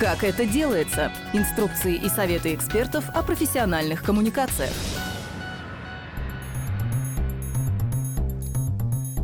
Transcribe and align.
Как 0.00 0.24
это 0.24 0.46
делается? 0.46 1.12
Инструкции 1.34 1.94
и 1.94 2.08
советы 2.08 2.54
экспертов 2.54 3.04
о 3.10 3.22
профессиональных 3.22 4.02
коммуникациях. 4.02 4.70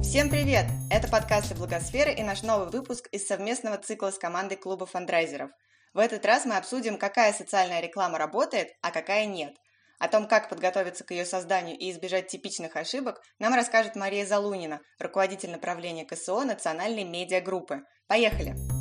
Всем 0.02 0.28
привет! 0.28 0.66
Это 0.90 1.08
подкасты 1.08 1.54
Благосферы 1.54 2.12
и 2.12 2.22
наш 2.22 2.42
новый 2.42 2.68
выпуск 2.68 3.08
из 3.10 3.26
совместного 3.26 3.78
цикла 3.78 4.10
с 4.10 4.18
командой 4.18 4.56
клуба 4.56 4.84
фандрайзеров. 4.84 5.48
В 5.94 5.98
этот 5.98 6.26
раз 6.26 6.44
мы 6.44 6.58
обсудим, 6.58 6.98
какая 6.98 7.32
социальная 7.32 7.80
реклама 7.80 8.18
работает, 8.18 8.68
а 8.82 8.90
какая 8.90 9.24
нет. 9.24 9.54
О 9.98 10.08
том, 10.08 10.28
как 10.28 10.50
подготовиться 10.50 11.04
к 11.04 11.10
ее 11.10 11.24
созданию 11.24 11.78
и 11.78 11.90
избежать 11.90 12.28
типичных 12.28 12.76
ошибок, 12.76 13.22
нам 13.38 13.54
расскажет 13.54 13.96
Мария 13.96 14.26
Залунина, 14.26 14.80
руководитель 14.98 15.52
направления 15.52 16.04
КСО 16.04 16.44
Национальной 16.44 17.04
медиагруппы. 17.04 17.80
Поехали! 18.08 18.75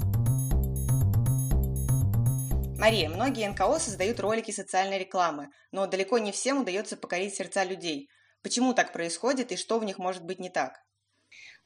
Мария, 2.78 3.10
многие 3.10 3.48
НКО 3.48 3.80
создают 3.80 4.20
ролики 4.20 4.52
социальной 4.52 5.00
рекламы, 5.00 5.50
но 5.72 5.88
далеко 5.88 6.18
не 6.18 6.32
всем 6.32 6.62
удается 6.62 6.98
покорить 6.98 7.34
сердца 7.34 7.64
людей. 7.64 8.10
Почему 8.44 8.74
так 8.74 8.92
происходит 8.92 9.52
и 9.52 9.56
что 9.56 9.80
в 9.80 9.86
них 9.86 9.98
может 9.98 10.24
быть 10.24 10.40
не 10.40 10.50
так? 10.50 10.84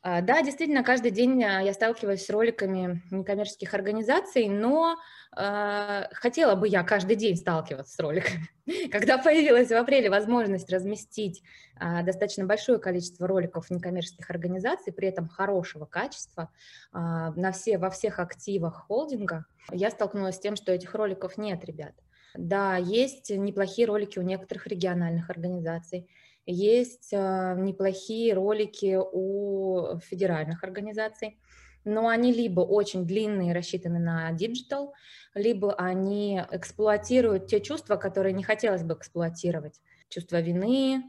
А, 0.01 0.21
да, 0.21 0.41
действительно, 0.41 0.83
каждый 0.83 1.11
день 1.11 1.43
а, 1.43 1.61
я 1.61 1.73
сталкиваюсь 1.73 2.23
с 2.25 2.29
роликами 2.29 3.01
некоммерческих 3.11 3.73
организаций, 3.73 4.47
но 4.47 4.95
э, 5.35 6.03
хотела 6.13 6.55
бы 6.55 6.69
я 6.69 6.83
каждый 6.83 7.17
день 7.17 7.35
сталкиваться 7.35 7.95
с 7.95 7.99
роликами. 7.99 8.47
Когда 8.91 9.17
появилась 9.17 9.67
в 9.67 9.73
апреле 9.73 10.09
возможность 10.09 10.71
разместить 10.71 11.43
э, 11.81 12.03
достаточно 12.03 12.45
большое 12.45 12.79
количество 12.79 13.27
роликов 13.27 13.69
некоммерческих 13.69 14.29
организаций, 14.29 14.93
при 14.93 15.09
этом 15.09 15.27
хорошего 15.27 15.83
качества, 15.83 16.49
э, 16.93 16.97
на 16.97 17.51
все, 17.51 17.77
во 17.77 17.89
всех 17.89 18.19
активах 18.19 18.85
холдинга, 18.87 19.45
я 19.69 19.91
столкнулась 19.91 20.35
с 20.35 20.39
тем, 20.39 20.55
что 20.55 20.71
этих 20.71 20.95
роликов 20.95 21.37
нет, 21.37 21.65
ребят. 21.65 21.93
Да, 22.35 22.77
есть 22.77 23.31
неплохие 23.31 23.85
ролики 23.85 24.17
у 24.17 24.21
некоторых 24.21 24.67
региональных 24.67 25.29
организаций, 25.29 26.07
есть 26.51 27.13
а, 27.13 27.53
неплохие 27.55 28.33
ролики 28.33 28.97
у 28.99 29.99
федеральных 29.99 30.63
организаций, 30.63 31.39
но 31.85 32.07
они 32.07 32.33
либо 32.33 32.61
очень 32.61 33.05
длинные, 33.05 33.53
рассчитаны 33.53 33.99
на 33.99 34.31
digital, 34.31 34.93
либо 35.33 35.73
они 35.75 36.41
эксплуатируют 36.51 37.47
те 37.47 37.61
чувства, 37.61 37.95
которые 37.95 38.33
не 38.33 38.43
хотелось 38.43 38.83
бы 38.83 38.95
эксплуатировать. 38.95 39.79
Чувство 40.09 40.41
вины, 40.41 41.03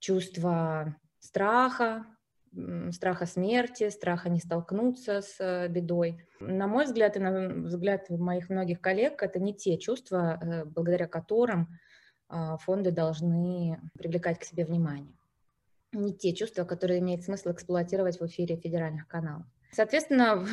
чувство 0.00 0.96
страха, 1.20 2.04
страха 2.90 3.26
смерти, 3.26 3.88
страха 3.88 4.28
не 4.28 4.40
столкнуться 4.40 5.22
с 5.22 5.36
э, 5.38 5.68
бедой. 5.68 6.26
На 6.40 6.66
мой 6.66 6.84
взгляд 6.84 7.16
и 7.16 7.20
на 7.20 7.48
взгляд 7.48 8.10
моих 8.10 8.50
многих 8.50 8.80
коллег, 8.80 9.22
это 9.22 9.38
не 9.38 9.54
те 9.54 9.78
чувства, 9.78 10.38
э, 10.42 10.64
благодаря 10.64 11.06
которым 11.06 11.68
фонды 12.60 12.90
должны 12.90 13.80
привлекать 13.98 14.38
к 14.38 14.44
себе 14.44 14.64
внимание. 14.64 15.16
Не 15.92 16.14
те 16.14 16.34
чувства, 16.34 16.64
которые 16.64 17.00
имеет 17.00 17.22
смысл 17.24 17.52
эксплуатировать 17.52 18.18
в 18.18 18.26
эфире 18.26 18.56
федеральных 18.56 19.06
каналов. 19.06 19.46
Соответственно, 19.74 20.44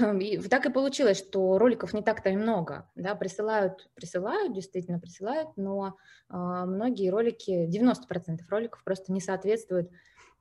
так 0.50 0.66
и 0.66 0.72
получилось, 0.72 1.18
что 1.18 1.58
роликов 1.58 1.94
не 1.94 2.02
так-то 2.02 2.30
и 2.30 2.38
много. 2.38 2.90
Да, 2.96 3.16
присылают, 3.16 3.90
присылают, 3.94 4.54
действительно 4.54 5.00
присылают, 5.00 5.50
но 5.58 5.98
э, 6.30 6.34
многие 6.34 7.10
ролики, 7.10 7.68
90% 7.70 8.40
роликов 8.50 8.82
просто 8.84 9.12
не 9.12 9.20
соответствуют 9.20 9.90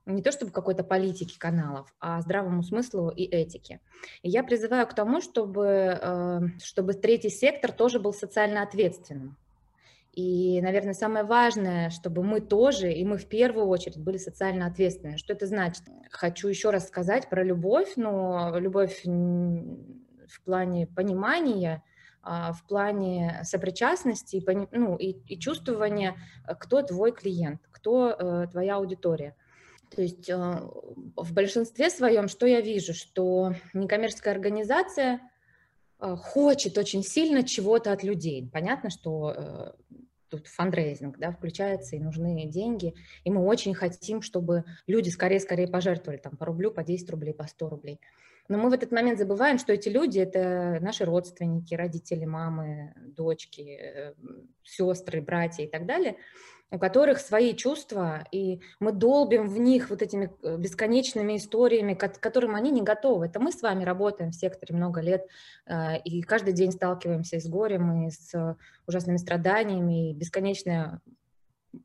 не 0.06 0.22
то 0.22 0.32
чтобы 0.32 0.52
какой-то 0.52 0.84
политике 0.84 1.38
каналов, 1.38 1.94
а 2.00 2.20
здравому 2.22 2.62
смыслу 2.62 3.10
и 3.10 3.24
этике. 3.24 3.80
И 4.22 4.30
я 4.30 4.42
призываю 4.42 4.86
к 4.86 4.94
тому, 4.94 5.20
чтобы, 5.20 5.98
э, 6.00 6.40
чтобы 6.62 6.94
третий 6.94 7.30
сектор 7.30 7.72
тоже 7.72 7.98
был 7.98 8.14
социально 8.14 8.62
ответственным. 8.62 9.36
И, 10.18 10.60
наверное, 10.62 10.94
самое 10.94 11.24
важное, 11.24 11.90
чтобы 11.90 12.24
мы 12.24 12.40
тоже, 12.40 12.92
и 12.92 13.04
мы 13.04 13.18
в 13.18 13.28
первую 13.28 13.68
очередь 13.68 13.98
были 13.98 14.16
социально 14.16 14.66
ответственны. 14.66 15.16
Что 15.16 15.32
это 15.32 15.46
значит? 15.46 15.84
Хочу 16.10 16.48
еще 16.48 16.70
раз 16.70 16.88
сказать 16.88 17.28
про 17.30 17.44
любовь, 17.44 17.92
но 17.94 18.58
любовь 18.58 19.04
в 19.04 20.44
плане 20.44 20.88
понимания, 20.88 21.84
а, 22.20 22.52
в 22.52 22.66
плане 22.66 23.42
сопричастности 23.44 24.44
ну, 24.72 24.96
и, 24.96 25.10
и 25.32 25.38
чувствования, 25.38 26.16
кто 26.58 26.82
твой 26.82 27.12
клиент, 27.12 27.60
кто 27.70 28.10
э, 28.10 28.48
твоя 28.50 28.78
аудитория. 28.78 29.36
То 29.94 30.02
есть 30.02 30.28
э, 30.28 30.34
в 30.34 31.32
большинстве 31.32 31.90
своем, 31.90 32.26
что 32.26 32.44
я 32.44 32.60
вижу, 32.60 32.92
что 32.92 33.54
некоммерческая 33.72 34.34
организация 34.34 35.20
э, 36.00 36.16
хочет 36.16 36.76
очень 36.76 37.04
сильно 37.04 37.44
чего-то 37.44 37.92
от 37.92 38.02
людей. 38.02 38.50
Понятно, 38.52 38.90
что 38.90 39.76
тут 40.28 40.46
фандрейзинг, 40.46 41.18
да, 41.18 41.32
включается, 41.32 41.96
и 41.96 42.00
нужны 42.00 42.46
деньги, 42.46 42.94
и 43.24 43.30
мы 43.30 43.44
очень 43.44 43.74
хотим, 43.74 44.22
чтобы 44.22 44.64
люди 44.86 45.08
скорее-скорее 45.08 45.68
пожертвовали 45.68 46.18
там 46.18 46.36
по 46.36 46.46
рублю, 46.46 46.70
по 46.70 46.82
10 46.82 47.10
рублей, 47.10 47.34
по 47.34 47.46
100 47.46 47.68
рублей. 47.68 48.00
Но 48.48 48.56
мы 48.56 48.70
в 48.70 48.72
этот 48.72 48.92
момент 48.92 49.18
забываем, 49.18 49.58
что 49.58 49.74
эти 49.74 49.88
люди– 49.90 50.18
это 50.20 50.78
наши 50.80 51.04
родственники, 51.04 51.74
родители, 51.74 52.24
мамы, 52.24 52.94
дочки, 52.96 53.78
э, 53.78 54.14
сестры, 54.62 55.20
братья 55.20 55.64
и 55.64 55.68
так 55.68 55.86
далее– 55.86 56.16
у 56.70 56.78
которых 56.78 57.18
свои 57.18 57.54
чувства, 57.54 58.24
и 58.30 58.60
мы 58.78 58.92
долбим 58.92 59.48
в 59.48 59.58
них 59.58 59.88
вот 59.88 60.02
этими 60.02 60.30
э, 60.42 60.56
бесконечными 60.58 61.36
историями, 61.36 61.94
к 61.94 62.20
которым 62.20 62.54
они 62.54 62.70
не 62.70 62.82
готовы. 62.82 63.26
Это 63.26 63.40
мы 63.40 63.52
с 63.52 63.62
вами 63.62 63.84
работаем 63.84 64.32
в 64.32 64.34
секторе 64.34 64.74
много 64.74 65.00
лет, 65.00 65.26
э, 65.66 65.98
и 66.00 66.20
каждый 66.20 66.52
день 66.52 66.72
сталкиваемся 66.72 67.40
с 67.40 67.48
горем, 67.48 68.06
и 68.06 68.10
с 68.10 68.56
ужасными 68.86 69.16
страданиями, 69.16 70.10
и 70.10 70.14
бесконечное 70.14 71.00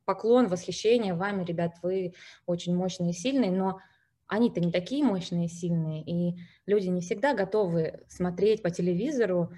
поклон, 0.05 0.47
восхищение 0.47 1.13
вами, 1.13 1.45
ребят, 1.45 1.75
вы 1.81 2.13
очень 2.45 2.75
мощные 2.75 3.11
и 3.11 3.13
сильные, 3.13 3.51
но 3.51 3.79
они-то 4.27 4.59
не 4.59 4.71
такие 4.71 5.03
мощные 5.03 5.45
и 5.45 5.49
сильные, 5.49 6.01
и 6.03 6.35
люди 6.65 6.87
не 6.87 7.01
всегда 7.01 7.33
готовы 7.33 8.01
смотреть 8.07 8.63
по 8.63 8.69
телевизору 8.69 9.53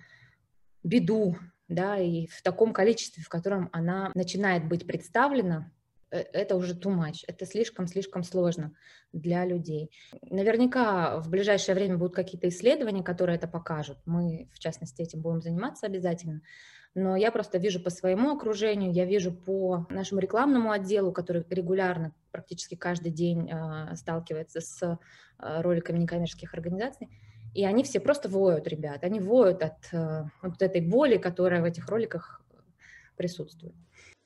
беду, 0.83 1.35
да, 1.67 1.97
и 1.97 2.27
в 2.27 2.41
таком 2.41 2.73
количестве, 2.73 3.23
в 3.23 3.29
котором 3.29 3.69
она 3.71 4.11
начинает 4.13 4.67
быть 4.67 4.85
представлена, 4.85 5.71
э, 6.11 6.19
это 6.19 6.55
уже 6.55 6.73
too 6.73 6.95
much, 6.95 7.23
это 7.27 7.45
слишком-слишком 7.45 8.23
сложно 8.23 8.75
для 9.11 9.45
людей. 9.45 9.91
Наверняка 10.21 11.19
в 11.19 11.29
ближайшее 11.29 11.75
время 11.75 11.97
будут 11.97 12.15
какие-то 12.15 12.49
исследования, 12.49 13.03
которые 13.03 13.37
это 13.37 13.47
покажут. 13.47 13.97
Мы, 14.05 14.49
в 14.53 14.59
частности, 14.59 15.01
этим 15.01 15.21
будем 15.21 15.41
заниматься 15.41 15.87
обязательно. 15.87 16.41
Но 16.95 17.17
я 17.17 17.29
просто 17.29 17.57
вижу 17.57 17.81
по 17.81 17.89
своему 17.89 18.33
окружению, 18.33 18.93
я 18.93 19.03
вижу 19.03 19.33
по 19.33 19.85
нашему 19.89 20.21
рекламному 20.21 20.71
отделу, 20.71 21.11
который 21.11 21.43
регулярно, 21.49 22.13
практически 22.31 22.75
каждый 22.75 23.11
день 23.11 23.51
э, 23.51 23.95
сталкивается 23.97 24.61
с 24.61 24.81
э, 24.81 25.61
роликами 25.61 25.97
некоммерческих 25.97 26.53
организаций, 26.53 27.09
и 27.55 27.63
они 27.63 27.83
все 27.83 28.01
просто 28.01 28.27
воют, 28.27 28.67
ребят. 28.67 29.03
Они 29.03 29.21
воют 29.21 29.63
от 29.63 29.93
э, 29.93 30.25
вот 30.41 30.61
этой 30.61 30.81
боли, 30.81 31.17
которая 31.17 31.61
в 31.61 31.65
этих 31.65 31.87
роликах 31.87 32.41
присутствует. 33.15 33.73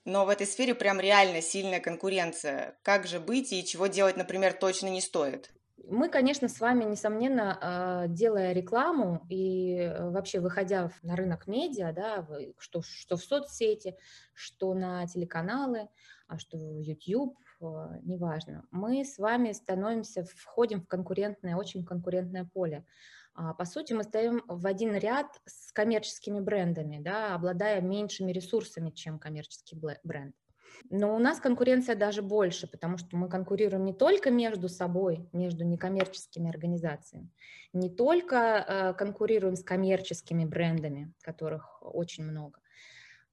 Но 0.03 0.25
в 0.25 0.29
этой 0.29 0.47
сфере 0.47 0.73
прям 0.73 0.99
реально 0.99 1.41
сильная 1.41 1.79
конкуренция. 1.79 2.75
Как 2.81 3.05
же 3.05 3.19
быть 3.19 3.53
и 3.53 3.63
чего 3.63 3.85
делать, 3.85 4.17
например, 4.17 4.53
точно 4.53 4.87
не 4.87 4.99
стоит? 4.99 5.53
Мы, 5.87 6.09
конечно, 6.09 6.47
с 6.47 6.59
вами, 6.59 6.85
несомненно, 6.85 7.59
э, 7.61 8.05
делая 8.09 8.51
рекламу 8.51 9.23
и 9.29 9.75
э, 9.75 10.09
вообще 10.09 10.39
выходя 10.39 10.91
на 11.03 11.15
рынок 11.15 11.45
медиа, 11.45 11.93
да, 11.93 12.27
что, 12.57 12.81
что 12.81 13.15
в 13.15 13.23
соцсети, 13.23 13.95
что 14.33 14.73
на 14.73 15.05
телеканалы, 15.05 15.87
а 16.27 16.39
что 16.39 16.57
в 16.57 16.81
YouTube, 16.81 17.37
неважно, 18.03 18.65
мы 18.71 19.03
с 19.03 19.17
вами 19.17 19.51
становимся, 19.51 20.23
входим 20.23 20.81
в 20.81 20.87
конкурентное, 20.87 21.55
очень 21.55 21.85
конкурентное 21.85 22.45
поле. 22.45 22.85
А, 23.33 23.53
по 23.53 23.65
сути, 23.65 23.93
мы 23.93 24.03
стоим 24.03 24.43
в 24.47 24.65
один 24.67 24.95
ряд 24.95 25.27
с 25.45 25.71
коммерческими 25.71 26.39
брендами, 26.39 26.99
да, 26.99 27.35
обладая 27.35 27.81
меньшими 27.81 28.31
ресурсами, 28.31 28.91
чем 28.91 29.19
коммерческий 29.19 29.77
бренд. 30.03 30.35
Но 30.89 31.15
у 31.15 31.19
нас 31.19 31.39
конкуренция 31.39 31.95
даже 31.95 32.21
больше, 32.21 32.67
потому 32.67 32.97
что 32.97 33.17
мы 33.17 33.29
конкурируем 33.29 33.85
не 33.85 33.93
только 33.93 34.31
между 34.31 34.69
собой, 34.69 35.27
между 35.33 35.65
некоммерческими 35.65 36.49
организациями, 36.49 37.29
не 37.73 37.89
только 37.89 38.35
э, 38.37 38.93
конкурируем 38.93 39.55
с 39.55 39.63
коммерческими 39.63 40.45
брендами, 40.45 41.13
которых 41.21 41.81
очень 41.81 42.23
много, 42.23 42.59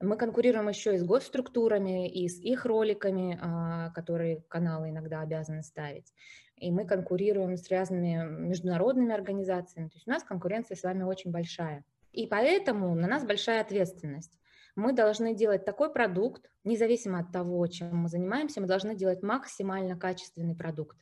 мы 0.00 0.17
конкурируем 0.17 0.69
еще 0.69 0.94
и 0.94 0.99
с 0.99 1.05
госструктурами, 1.05 2.11
и 2.11 2.29
с 2.29 2.38
их 2.41 2.67
роликами, 2.67 3.38
а, 3.41 3.91
которые 3.91 4.43
каналы 4.49 4.91
иногда 4.91 5.20
обязаны 5.20 5.62
ставить. 5.62 6.12
И 6.56 6.70
мы 6.70 6.87
конкурируем 6.87 7.56
с 7.56 7.69
разными 7.70 8.25
международными 8.49 9.14
организациями. 9.14 9.88
То 9.88 9.97
есть 9.97 10.08
у 10.08 10.11
нас 10.11 10.25
конкуренция 10.25 10.76
с 10.76 10.82
вами 10.82 11.03
очень 11.03 11.31
большая. 11.31 11.85
И 12.12 12.26
поэтому 12.26 12.94
на 12.94 13.06
нас 13.06 13.25
большая 13.25 13.61
ответственность. 13.61 14.38
Мы 14.75 14.93
должны 14.93 15.35
делать 15.35 15.64
такой 15.64 15.93
продукт, 15.93 16.50
независимо 16.64 17.20
от 17.20 17.32
того, 17.32 17.67
чем 17.67 17.97
мы 17.97 18.08
занимаемся, 18.08 18.61
мы 18.61 18.67
должны 18.67 18.94
делать 18.94 19.23
максимально 19.23 19.97
качественный 19.97 20.55
продукт 20.55 20.99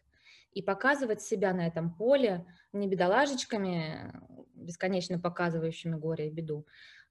и 0.53 0.63
показывать 0.63 1.21
себя 1.21 1.53
на 1.53 1.67
этом 1.67 1.93
поле 1.93 2.47
не 2.73 2.89
бедолажечками, 2.89 4.13
бесконечно 4.55 5.19
показывающими 5.19 5.97
горе 5.97 6.29
и 6.29 6.31
беду, 6.31 6.67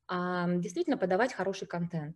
а 0.07 0.47
действительно 0.47 0.97
подавать 0.97 1.33
хороший 1.33 1.67
контент. 1.67 2.15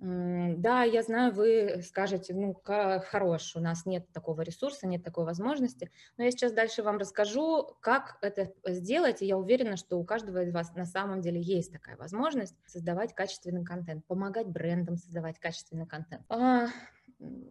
Да, 0.00 0.84
я 0.84 1.02
знаю, 1.02 1.32
вы 1.32 1.82
скажете, 1.84 2.32
ну, 2.32 2.54
хорош, 2.54 3.56
у 3.56 3.60
нас 3.60 3.84
нет 3.84 4.06
такого 4.12 4.42
ресурса, 4.42 4.86
нет 4.86 5.02
такой 5.02 5.24
возможности, 5.24 5.90
но 6.16 6.22
я 6.22 6.30
сейчас 6.30 6.52
дальше 6.52 6.84
вам 6.84 6.98
расскажу, 6.98 7.76
как 7.80 8.16
это 8.22 8.52
сделать, 8.66 9.22
и 9.22 9.26
я 9.26 9.36
уверена, 9.36 9.76
что 9.76 9.98
у 9.98 10.04
каждого 10.04 10.44
из 10.44 10.52
вас 10.52 10.72
на 10.76 10.84
самом 10.84 11.20
деле 11.20 11.40
есть 11.40 11.72
такая 11.72 11.96
возможность 11.96 12.54
создавать 12.64 13.12
качественный 13.12 13.64
контент, 13.64 14.06
помогать 14.06 14.46
брендам 14.46 14.98
создавать 14.98 15.40
качественный 15.40 15.86
контент. 15.86 16.22
А, 16.28 16.68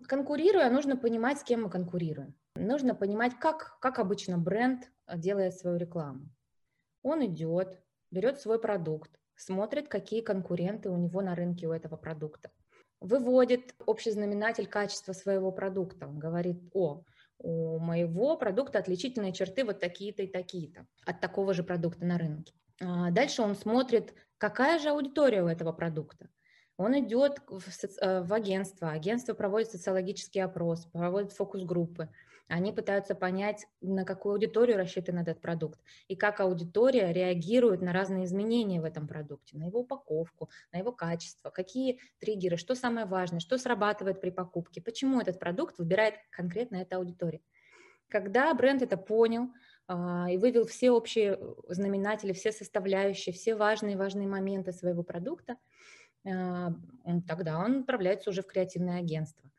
конкурируя, 0.08 0.70
нужно 0.70 0.96
понимать, 0.96 1.40
с 1.40 1.44
кем 1.44 1.64
мы 1.64 1.70
конкурируем. 1.70 2.34
Нужно 2.56 2.96
понимать, 2.96 3.38
как, 3.38 3.78
как 3.82 4.00
обычно 4.00 4.38
бренд 4.38 4.90
делает 5.14 5.54
свою 5.56 5.76
рекламу. 5.76 6.30
Он 7.04 7.26
идет, 7.26 7.84
берет 8.10 8.40
свой 8.40 8.58
продукт, 8.58 9.17
смотрит, 9.38 9.88
какие 9.88 10.22
конкуренты 10.22 10.90
у 10.90 10.98
него 10.98 11.22
на 11.22 11.36
рынке 11.36 11.68
у 11.68 11.72
этого 11.72 11.96
продукта. 11.96 12.52
Выводит 13.00 13.76
общий 13.86 14.12
знаменатель 14.12 14.68
качества 14.68 15.14
своего 15.14 15.52
продукта. 15.52 16.08
Он 16.08 16.18
говорит, 16.18 16.60
о, 16.74 17.04
у 17.40 17.80
моего 17.80 18.36
продукта 18.36 18.80
отличительные 18.80 19.34
черты 19.34 19.64
вот 19.64 19.80
такие-то 19.80 20.24
и 20.24 20.28
такие-то 20.28 20.88
от 21.06 21.22
такого 21.22 21.54
же 21.54 21.64
продукта 21.64 22.06
на 22.06 22.18
рынке. 22.18 22.54
А 22.82 23.12
дальше 23.12 23.42
он 23.42 23.56
смотрит, 23.56 24.14
какая 24.38 24.80
же 24.80 24.90
аудитория 24.90 25.44
у 25.44 25.48
этого 25.48 25.72
продукта. 25.72 26.30
Он 26.78 26.98
идет 27.00 27.42
в, 27.48 27.64
э, 28.02 28.22
в 28.22 28.34
агентство, 28.34 28.92
агентство 28.92 29.34
проводит 29.34 29.72
социологический 29.72 30.44
опрос, 30.44 30.86
проводит 30.86 31.32
фокус-группы, 31.32 32.10
они 32.48 32.72
пытаются 32.72 33.14
понять, 33.16 33.68
на 33.82 34.06
какую 34.06 34.34
аудиторию 34.34 34.78
рассчитан 34.78 35.20
этот 35.20 35.42
продукт 35.42 35.80
и 36.08 36.16
как 36.16 36.40
аудитория 36.40 37.12
реагирует 37.12 37.82
на 37.82 37.94
разные 37.94 38.26
изменения 38.26 38.82
в 38.82 38.86
этом 38.86 39.08
продукте, 39.08 39.58
на 39.58 39.66
его 39.66 39.82
упаковку, 39.82 40.50
на 40.72 40.78
его 40.78 40.92
качество, 40.92 41.50
какие 41.50 42.00
триггеры, 42.20 42.58
что 42.58 42.76
самое 42.76 43.06
важное, 43.06 43.40
что 43.40 43.58
срабатывает 43.58 44.22
при 44.22 44.30
покупке, 44.30 44.82
почему 44.82 45.20
этот 45.20 45.40
продукт 45.40 45.78
выбирает 45.78 46.16
конкретно 46.32 46.78
эта 46.78 46.98
аудитория. 46.98 47.42
Когда 48.10 48.54
бренд 48.54 48.82
это 48.82 48.96
понял 48.96 49.52
а, 49.88 50.28
и 50.32 50.38
вывел 50.38 50.66
все 50.66 50.92
общие 50.92 51.40
знаменатели, 51.68 52.32
все 52.32 52.54
составляющие, 52.54 53.34
все 53.34 53.56
важные 53.56 53.98
важные 53.98 54.28
моменты 54.28 54.72
своего 54.72 55.04
продукта, 55.04 55.58
а, 56.26 56.74
тогда 57.28 57.60
он 57.60 57.82
отправляется 57.82 58.30
уже 58.30 58.42
в 58.42 58.48
креативное 58.48 59.00
агентство. 59.00 59.50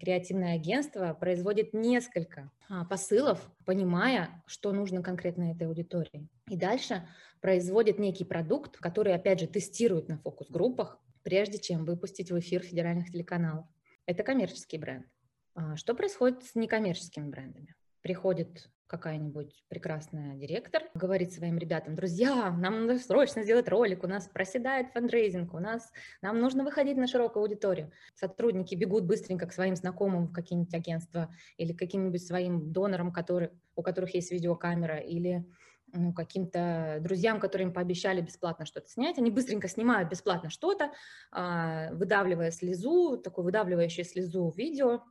Креативное 0.00 0.54
агентство 0.54 1.14
производит 1.14 1.72
несколько 1.72 2.50
а, 2.68 2.84
посылов, 2.84 3.50
понимая, 3.64 4.42
что 4.46 4.72
нужно 4.72 5.02
конкретно 5.02 5.52
этой 5.52 5.66
аудитории. 5.66 6.28
И 6.48 6.56
дальше 6.56 7.08
производит 7.40 7.98
некий 7.98 8.24
продукт, 8.24 8.76
который, 8.76 9.14
опять 9.14 9.40
же, 9.40 9.46
тестирует 9.46 10.08
на 10.08 10.18
фокус-группах, 10.18 10.98
прежде 11.22 11.58
чем 11.58 11.84
выпустить 11.84 12.30
в 12.30 12.38
эфир 12.38 12.62
федеральных 12.62 13.10
телеканалов. 13.10 13.66
Это 14.06 14.22
коммерческий 14.22 14.78
бренд. 14.78 15.06
А 15.54 15.76
что 15.76 15.94
происходит 15.94 16.44
с 16.44 16.54
некоммерческими 16.54 17.28
брендами? 17.28 17.74
Приходит 18.02 18.68
какая-нибудь 18.92 19.64
прекрасная 19.68 20.36
директор 20.36 20.82
говорит 20.92 21.32
своим 21.32 21.56
ребятам, 21.56 21.94
друзья, 21.94 22.50
нам 22.50 22.86
надо 22.86 22.98
срочно 22.98 23.42
сделать 23.42 23.66
ролик, 23.68 24.04
у 24.04 24.06
нас 24.06 24.28
проседает 24.28 24.92
фандрейзинг, 24.92 25.54
у 25.54 25.58
нас, 25.58 25.90
нам 26.20 26.38
нужно 26.38 26.62
выходить 26.62 26.98
на 26.98 27.06
широкую 27.06 27.42
аудиторию. 27.42 27.90
Сотрудники 28.14 28.74
бегут 28.74 29.04
быстренько 29.04 29.46
к 29.46 29.54
своим 29.54 29.76
знакомым 29.76 30.26
в 30.26 30.32
какие-нибудь 30.32 30.74
агентства 30.74 31.34
или 31.56 31.72
каким-нибудь 31.72 32.22
своим 32.22 32.70
донорам, 32.70 33.12
которые, 33.12 33.52
у 33.76 33.82
которых 33.82 34.14
есть 34.14 34.30
видеокамера, 34.30 34.98
или 34.98 35.46
ну, 35.94 36.12
каким-то 36.12 36.98
друзьям, 37.00 37.40
которые 37.40 37.68
им 37.68 37.72
пообещали 37.72 38.20
бесплатно 38.20 38.66
что-то 38.66 38.88
снять, 38.88 39.18
они 39.18 39.30
быстренько 39.30 39.68
снимают 39.68 40.10
бесплатно 40.10 40.50
что-то, 40.50 40.92
а, 41.30 41.92
выдавливая 41.92 42.50
слезу, 42.50 43.16
такое 43.16 43.44
выдавливающее 43.44 44.04
слезу 44.04 44.52
видео, 44.56 45.02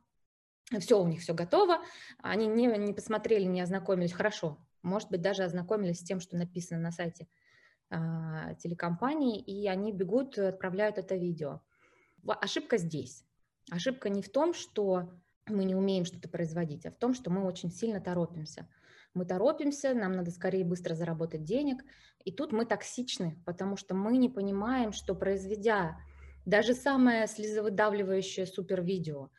все 0.80 1.00
у 1.00 1.06
них 1.06 1.20
все 1.20 1.34
готово, 1.34 1.78
они 2.18 2.46
не, 2.46 2.66
не 2.66 2.92
посмотрели, 2.92 3.44
не 3.44 3.60
ознакомились, 3.60 4.12
хорошо, 4.12 4.58
может 4.82 5.10
быть, 5.10 5.20
даже 5.20 5.44
ознакомились 5.44 6.00
с 6.00 6.04
тем, 6.04 6.20
что 6.20 6.36
написано 6.36 6.80
на 6.80 6.90
сайте 6.90 7.28
а, 7.90 8.54
телекомпании, 8.54 9.40
и 9.40 9.68
они 9.68 9.92
бегут, 9.92 10.38
отправляют 10.38 10.98
это 10.98 11.14
видео. 11.14 11.60
Ошибка 12.26 12.78
здесь. 12.78 13.24
Ошибка 13.70 14.08
не 14.08 14.22
в 14.22 14.30
том, 14.30 14.54
что 14.54 15.10
мы 15.46 15.64
не 15.64 15.74
умеем 15.74 16.04
что-то 16.04 16.28
производить, 16.28 16.86
а 16.86 16.90
в 16.90 16.96
том, 16.96 17.14
что 17.14 17.30
мы 17.30 17.44
очень 17.44 17.70
сильно 17.70 18.00
торопимся. 18.00 18.68
Мы 19.14 19.24
торопимся, 19.24 19.94
нам 19.94 20.12
надо 20.12 20.30
скорее 20.30 20.64
быстро 20.64 20.94
заработать 20.94 21.44
денег, 21.44 21.84
и 22.24 22.32
тут 22.32 22.52
мы 22.52 22.64
токсичны, 22.64 23.38
потому 23.44 23.76
что 23.76 23.94
мы 23.94 24.16
не 24.16 24.28
понимаем, 24.28 24.92
что 24.92 25.14
произведя 25.14 25.98
даже 26.44 26.74
самое 26.74 27.26
слезовыдавливающее 27.26 28.46
супервидео, 28.46 29.30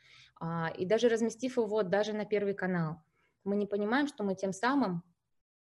и 0.78 0.86
даже 0.86 1.10
разместив 1.10 1.58
его 1.58 1.84
даже 1.84 2.14
на 2.14 2.26
Первый 2.26 2.54
канал, 2.54 3.04
мы 3.44 3.56
не 3.56 3.66
понимаем, 3.66 4.08
что 4.08 4.24
мы 4.24 4.36
тем 4.36 4.54
самым, 4.54 5.04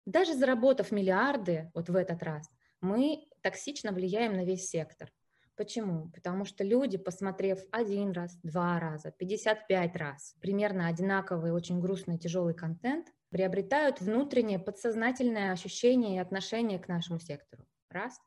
даже 0.05 0.33
заработав 0.33 0.91
миллиарды 0.91 1.71
вот 1.73 1.89
в 1.89 1.95
этот 1.95 2.23
раз, 2.23 2.49
мы 2.81 3.27
токсично 3.41 3.91
влияем 3.91 4.33
на 4.33 4.45
весь 4.45 4.69
сектор. 4.69 5.11
Почему? 5.55 6.09
Потому 6.11 6.45
что 6.45 6.63
люди, 6.63 6.97
посмотрев 6.97 7.59
один 7.71 8.11
раз, 8.13 8.37
два 8.43 8.79
раза, 8.79 9.11
55 9.11 9.95
раз, 9.97 10.35
примерно 10.39 10.87
одинаковый, 10.87 11.51
очень 11.51 11.81
грустный, 11.81 12.17
тяжелый 12.17 12.53
контент, 12.53 13.11
приобретают 13.29 13.99
внутреннее 13.99 14.57
подсознательное 14.57 15.51
ощущение 15.51 16.15
и 16.15 16.19
отношение 16.19 16.79
к 16.79 16.87
нашему 16.87 17.19
сектору. 17.19 17.65
Раз. 17.89 18.21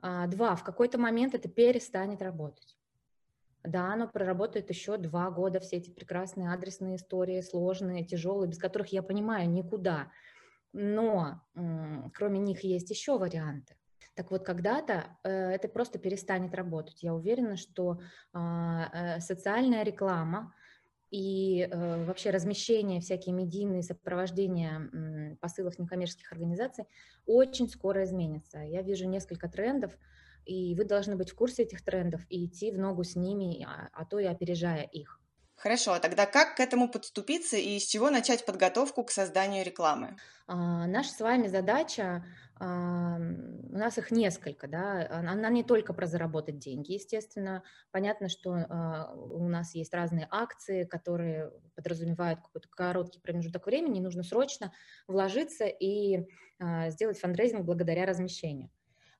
А, 0.00 0.26
два. 0.26 0.56
В 0.56 0.64
какой-то 0.64 0.98
момент 0.98 1.34
это 1.34 1.48
перестанет 1.48 2.22
работать. 2.22 2.75
Да, 3.66 3.92
оно 3.92 4.08
проработает 4.08 4.70
еще 4.70 4.96
два 4.96 5.30
года, 5.30 5.60
все 5.60 5.76
эти 5.76 5.90
прекрасные 5.90 6.52
адресные 6.52 6.96
истории, 6.96 7.40
сложные, 7.40 8.04
тяжелые, 8.04 8.48
без 8.48 8.58
которых, 8.58 8.88
я 8.92 9.02
понимаю, 9.02 9.50
никуда. 9.50 10.10
Но 10.72 11.42
кроме 12.14 12.38
них 12.38 12.64
есть 12.64 12.90
еще 12.90 13.18
варианты. 13.18 13.74
Так 14.16 14.30
вот, 14.30 14.44
когда-то 14.44 15.18
э, 15.24 15.30
это 15.30 15.68
просто 15.68 15.98
перестанет 15.98 16.54
работать. 16.54 17.02
Я 17.02 17.14
уверена, 17.14 17.56
что 17.56 18.00
а, 18.32 18.88
э, 19.16 19.20
социальная 19.20 19.84
реклама 19.84 20.54
и 21.10 21.68
э, 21.70 22.04
вообще 22.06 22.30
размещение, 22.30 23.00
всякие 23.02 23.34
медийные 23.34 23.82
сопровождения 23.82 25.36
посылов 25.40 25.78
некоммерческих 25.78 26.32
организаций 26.32 26.86
очень 27.26 27.68
скоро 27.68 28.04
изменятся. 28.04 28.60
Я 28.60 28.80
вижу 28.80 29.06
несколько 29.06 29.50
трендов, 29.50 29.92
и 30.46 30.74
вы 30.74 30.84
должны 30.84 31.16
быть 31.16 31.30
в 31.30 31.34
курсе 31.34 31.64
этих 31.64 31.82
трендов 31.84 32.22
и 32.30 32.46
идти 32.46 32.70
в 32.72 32.78
ногу 32.78 33.04
с 33.04 33.16
ними, 33.16 33.64
а, 33.64 33.88
а 33.92 34.04
то 34.06 34.18
и 34.18 34.24
опережая 34.24 34.82
их. 34.84 35.20
Хорошо, 35.54 35.92
а 35.92 36.00
тогда 36.00 36.24
как 36.24 36.54
к 36.56 36.60
этому 36.60 36.88
подступиться 36.88 37.58
и 37.58 37.78
с 37.78 37.86
чего 37.86 38.08
начать 38.08 38.46
подготовку 38.46 39.04
к 39.04 39.10
созданию 39.10 39.64
рекламы? 39.66 40.18
А, 40.48 40.86
наша 40.86 41.10
с 41.10 41.20
вами 41.20 41.48
задача, 41.48 42.24
а, 42.58 43.16
у 43.18 43.76
нас 43.76 43.98
их 43.98 44.10
несколько, 44.12 44.68
да, 44.68 45.06
она 45.10 45.50
не 45.50 45.64
только 45.64 45.92
про 45.92 46.06
заработать 46.06 46.58
деньги, 46.58 46.92
естественно. 46.92 47.64
Понятно, 47.90 48.28
что 48.28 48.52
а, 48.54 49.12
у 49.14 49.48
нас 49.48 49.74
есть 49.74 49.92
разные 49.92 50.28
акции, 50.30 50.84
которые 50.84 51.50
подразумевают 51.74 52.40
какой-то 52.40 52.68
короткий 52.68 53.20
промежуток 53.20 53.66
времени, 53.66 53.98
нужно 54.00 54.22
срочно 54.22 54.72
вложиться 55.08 55.64
и 55.66 56.28
а, 56.60 56.90
сделать 56.90 57.18
фандрейзинг 57.18 57.64
благодаря 57.64 58.06
размещению. 58.06 58.70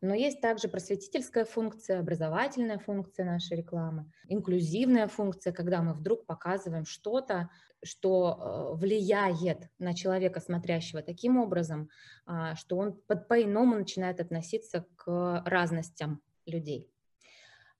Но 0.02 0.14
есть 0.14 0.40
также 0.40 0.68
просветительская 0.68 1.44
функция, 1.44 2.00
образовательная 2.00 2.78
функция 2.78 3.24
нашей 3.24 3.56
рекламы, 3.56 4.10
инклюзивная 4.28 5.08
функция, 5.08 5.52
когда 5.52 5.82
мы 5.82 5.94
вдруг 5.94 6.26
показываем 6.26 6.84
что-то, 6.84 7.48
что 7.82 8.74
э, 8.74 8.76
влияет 8.76 9.70
на 9.78 9.94
человека, 9.94 10.40
смотрящего 10.40 11.02
таким 11.02 11.38
образом, 11.38 11.88
а, 12.26 12.54
что 12.56 12.76
он 12.78 13.00
по-иному 13.28 13.76
начинает 13.76 14.20
относиться 14.20 14.86
к 14.96 15.42
разностям 15.46 16.20
людей. 16.46 16.90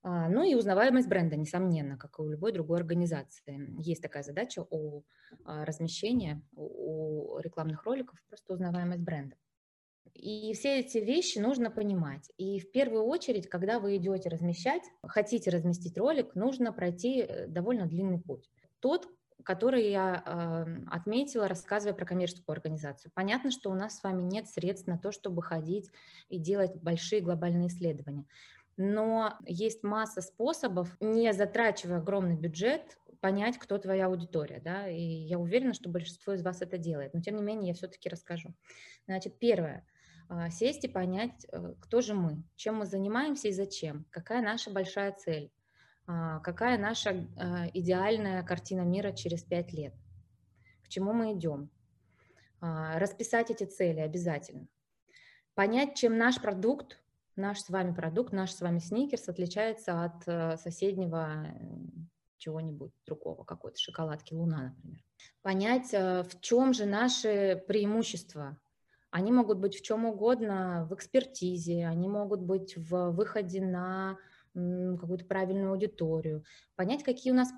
А, 0.03 0.29
ну 0.29 0.45
и 0.45 0.55
узнаваемость 0.55 1.09
бренда, 1.09 1.37
несомненно, 1.37 1.97
как 1.97 2.19
и 2.19 2.23
у 2.23 2.29
любой 2.29 2.53
другой 2.53 2.79
организации. 2.79 3.75
Есть 3.81 4.03
такая 4.03 4.23
задача 4.23 4.65
у 4.71 5.03
а, 5.45 5.65
размещения, 5.65 6.43
у 6.55 7.39
рекламных 7.41 7.85
роликов, 7.85 8.23
просто 8.29 8.53
узнаваемость 8.53 9.03
бренда. 9.03 9.37
И 10.15 10.53
все 10.55 10.81
эти 10.81 10.99
вещи 10.99 11.39
нужно 11.39 11.71
понимать. 11.71 12.31
И 12.39 12.61
в 12.61 12.71
первую 12.71 13.05
очередь, 13.05 13.49
когда 13.49 13.79
вы 13.79 13.97
идете 13.97 14.29
размещать, 14.29 14.83
хотите 15.03 15.51
разместить 15.51 15.99
ролик, 15.99 16.35
нужно 16.35 16.73
пройти 16.73 17.23
э, 17.23 17.47
довольно 17.47 17.87
длинный 17.87 18.19
путь. 18.19 18.51
Тот, 18.81 19.09
который 19.45 19.91
я 19.91 20.23
э, 20.25 20.85
отметила, 20.91 21.49
рассказывая 21.49 21.95
про 21.95 22.07
коммерческую 22.07 22.55
организацию. 22.55 23.13
Понятно, 23.15 23.51
что 23.51 23.71
у 23.71 23.75
нас 23.75 23.99
с 23.99 24.03
вами 24.03 24.23
нет 24.23 24.49
средств 24.49 24.87
на 24.87 24.99
то, 24.99 25.13
чтобы 25.13 25.43
ходить 25.43 25.91
и 26.29 26.39
делать 26.39 26.75
большие 26.77 27.21
глобальные 27.21 27.69
исследования. 27.69 28.27
Но 28.77 29.35
есть 29.47 29.83
масса 29.83 30.21
способов, 30.21 30.97
не 31.01 31.33
затрачивая 31.33 31.99
огромный 31.99 32.37
бюджет, 32.37 32.99
понять, 33.21 33.59
кто 33.59 33.79
твоя 33.79 34.07
аудитория, 34.07 34.61
да, 34.63 34.89
и 34.89 35.01
я 35.01 35.39
уверена, 35.39 35.75
что 35.75 35.89
большинство 35.89 36.35
из 36.35 36.43
вас 36.43 36.61
это 36.63 36.79
делает, 36.79 37.15
но 37.15 37.21
тем 37.21 37.37
не 37.37 37.43
менее 37.43 37.69
я 37.69 37.75
все-таки 37.75 38.09
расскажу. 38.09 38.55
Значит, 39.07 39.39
первое, 39.39 39.87
сесть 40.51 40.85
и 40.85 40.89
понять, 40.89 41.47
э, 41.51 41.75
кто 41.81 42.01
же 42.01 42.15
мы, 42.15 42.43
чем 42.57 42.77
мы 42.77 42.87
занимаемся 42.87 43.49
и 43.49 43.53
зачем, 43.53 44.07
какая 44.11 44.43
наша 44.43 44.71
большая 44.71 45.13
цель, 45.13 45.51
а, 46.07 46.41
какая 46.41 46.79
наша 46.79 47.27
а, 47.37 47.67
идеальная 47.75 48.43
картина 48.43 48.83
мира 48.83 49.13
через 49.13 49.43
пять 49.43 49.73
лет, 49.73 49.95
к 50.85 50.89
чему 50.89 51.13
мы 51.13 51.33
идем. 51.33 51.71
Расписать 52.61 53.51
эти 53.51 53.65
цели 53.65 54.01
обязательно. 54.01 54.67
Понять, 55.55 55.95
чем 55.95 56.17
наш 56.17 56.41
продукт, 56.41 56.99
наш 57.37 57.61
с 57.61 57.69
вами 57.69 57.95
продукт, 57.95 58.33
наш 58.33 58.53
с 58.53 58.61
вами 58.61 58.79
сникерс 58.79 59.29
отличается 59.29 60.05
от 60.05 60.27
э, 60.27 60.57
соседнего 60.57 61.47
чего-нибудь 62.39 62.93
другого, 63.07 63.45
какой-то 63.45 63.79
шоколадки 63.79 64.35
Луна, 64.35 64.75
например. 64.75 65.03
Понять, 65.43 65.93
э, 65.93 66.23
в 66.23 66.41
чем 66.41 66.73
же 66.75 66.87
наши 66.87 67.63
преимущества, 67.69 68.59
они 69.11 69.33
могут 69.33 69.59
быть 69.59 69.77
в 69.77 69.83
чем 69.83 70.05
угодно, 70.05 70.87
в 70.91 70.95
экспертизе, 70.95 71.87
они 71.87 72.09
могут 72.09 72.41
быть 72.41 72.77
в 72.77 73.11
выходе 73.11 73.61
на 73.61 74.19
какую-то 74.55 75.25
правильную 75.27 75.73
аудиторию, 75.73 76.45
понять, 76.77 77.03
какие 77.03 77.33
у 77.33 77.37
нас 77.37 77.51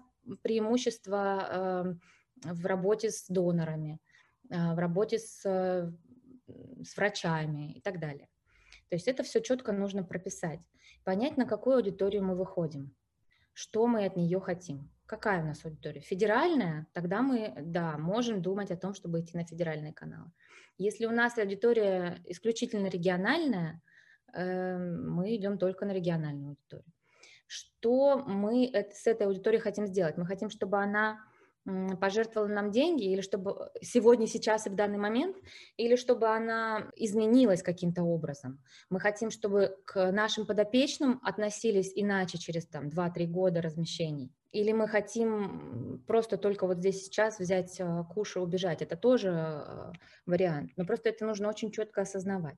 преимущества 0.42 1.48
эм, 1.86 2.00
в 2.42 2.66
работе 2.66 3.10
с 3.10 3.26
донорами, 3.28 4.00
э, 4.50 4.74
в 4.74 4.78
работе 4.78 5.18
с, 5.18 5.42
с 5.42 6.96
врачами 6.96 7.72
и 7.74 7.80
так 7.80 8.00
далее. 8.00 8.28
То 8.88 8.96
есть 8.96 9.06
это 9.06 9.22
все 9.22 9.40
четко 9.40 9.72
нужно 9.72 10.02
прописать, 10.02 10.60
понять, 11.04 11.36
на 11.36 11.46
какую 11.46 11.76
аудиторию 11.76 12.24
мы 12.24 12.34
выходим, 12.34 12.94
что 13.52 13.86
мы 13.86 14.04
от 14.04 14.16
нее 14.16 14.40
хотим. 14.40 14.90
Какая 15.08 15.42
у 15.42 15.46
нас 15.46 15.64
аудитория? 15.64 16.02
Федеральная? 16.02 16.86
Тогда 16.92 17.22
мы, 17.22 17.54
да, 17.62 17.96
можем 17.96 18.42
думать 18.42 18.70
о 18.70 18.76
том, 18.76 18.92
чтобы 18.92 19.20
идти 19.20 19.38
на 19.38 19.44
федеральные 19.46 19.94
каналы. 19.94 20.30
Если 20.76 21.06
у 21.06 21.10
нас 21.10 21.38
аудитория 21.38 22.20
исключительно 22.26 22.88
региональная, 22.88 23.80
эм, 24.34 25.10
мы 25.10 25.34
идем 25.34 25.56
только 25.56 25.86
на 25.86 25.92
региональную 25.92 26.50
аудиторию. 26.50 26.92
Что 27.46 28.18
мы 28.18 28.70
с 28.74 29.06
этой 29.06 29.26
аудиторией 29.26 29.62
хотим 29.62 29.86
сделать? 29.86 30.18
Мы 30.18 30.26
хотим, 30.26 30.50
чтобы 30.50 30.76
она 30.76 31.18
пожертвовала 32.00 32.48
нам 32.48 32.70
деньги, 32.70 33.04
или 33.04 33.22
чтобы 33.22 33.70
сегодня, 33.80 34.26
сейчас 34.26 34.66
и 34.66 34.70
в 34.70 34.74
данный 34.74 34.98
момент, 34.98 35.38
или 35.78 35.96
чтобы 35.96 36.28
она 36.28 36.90
изменилась 36.96 37.62
каким-то 37.62 38.02
образом. 38.02 38.62
Мы 38.90 39.00
хотим, 39.00 39.30
чтобы 39.30 39.74
к 39.86 40.12
нашим 40.12 40.46
подопечным 40.46 41.18
относились 41.22 41.92
иначе 41.94 42.36
через 42.36 42.66
там 42.66 42.88
2-3 42.88 43.26
года 43.26 43.62
размещений. 43.62 44.34
Или 44.52 44.72
мы 44.72 44.88
хотим 44.88 46.02
просто 46.06 46.38
только 46.38 46.66
вот 46.66 46.78
здесь 46.78 47.04
сейчас 47.04 47.38
взять 47.38 47.78
э, 47.80 48.04
куш 48.14 48.36
и 48.36 48.38
убежать. 48.38 48.80
Это 48.80 48.96
тоже 48.96 49.28
э, 49.30 49.92
вариант. 50.24 50.72
Но 50.76 50.86
просто 50.86 51.10
это 51.10 51.26
нужно 51.26 51.48
очень 51.48 51.70
четко 51.70 52.00
осознавать. 52.00 52.56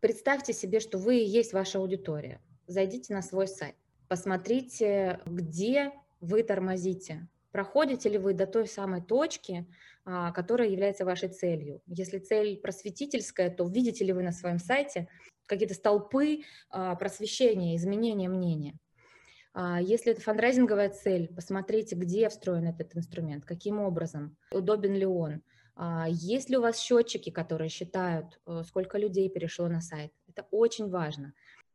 Представьте 0.00 0.52
себе, 0.52 0.80
что 0.80 0.98
вы 0.98 1.20
и 1.20 1.24
есть 1.24 1.54
ваша 1.54 1.78
аудитория. 1.78 2.42
Зайдите 2.66 3.14
на 3.14 3.22
свой 3.22 3.48
сайт, 3.48 3.74
посмотрите, 4.06 5.20
где 5.24 5.92
вы 6.20 6.42
тормозите, 6.42 7.26
проходите 7.52 8.08
ли 8.10 8.18
вы 8.18 8.34
до 8.34 8.46
той 8.46 8.66
самой 8.66 9.00
точки, 9.00 9.66
а, 10.04 10.32
которая 10.32 10.68
является 10.68 11.06
вашей 11.06 11.30
целью. 11.30 11.80
Если 11.86 12.18
цель 12.18 12.58
просветительская, 12.58 13.48
то 13.48 13.66
видите 13.66 14.04
ли 14.04 14.12
вы 14.12 14.22
на 14.22 14.32
своем 14.32 14.58
сайте 14.58 15.08
какие-то 15.46 15.74
столпы 15.74 16.42
а, 16.68 16.96
просвещения, 16.96 17.76
изменения 17.76 18.28
мнения. 18.28 18.74
А, 19.54 19.80
если 19.80 20.12
это 20.12 20.20
фандрайзинговая 20.20 20.90
цель, 20.90 21.32
посмотрите, 21.34 21.96
где 21.96 22.28
встроен 22.28 22.66
этот 22.66 22.94
инструмент, 22.96 23.44
каким 23.44 23.80
образом, 23.80 24.36
удобен 24.50 24.94
ли 24.94 25.06
он. 25.06 25.42
Есть 26.06 26.50
ли 26.50 26.56
у 26.56 26.60
вас 26.60 26.78
счетчики, 26.78 27.30
которые 27.30 27.68
считают, 27.68 28.38
э, 28.46 28.62
сколько 28.64 28.96
людей 28.96 29.28
перешло 29.28 29.66
на 29.66 29.80
сайт? 29.80 30.12
Это 30.28 30.46
очень 30.52 30.88
важно. 30.88 31.32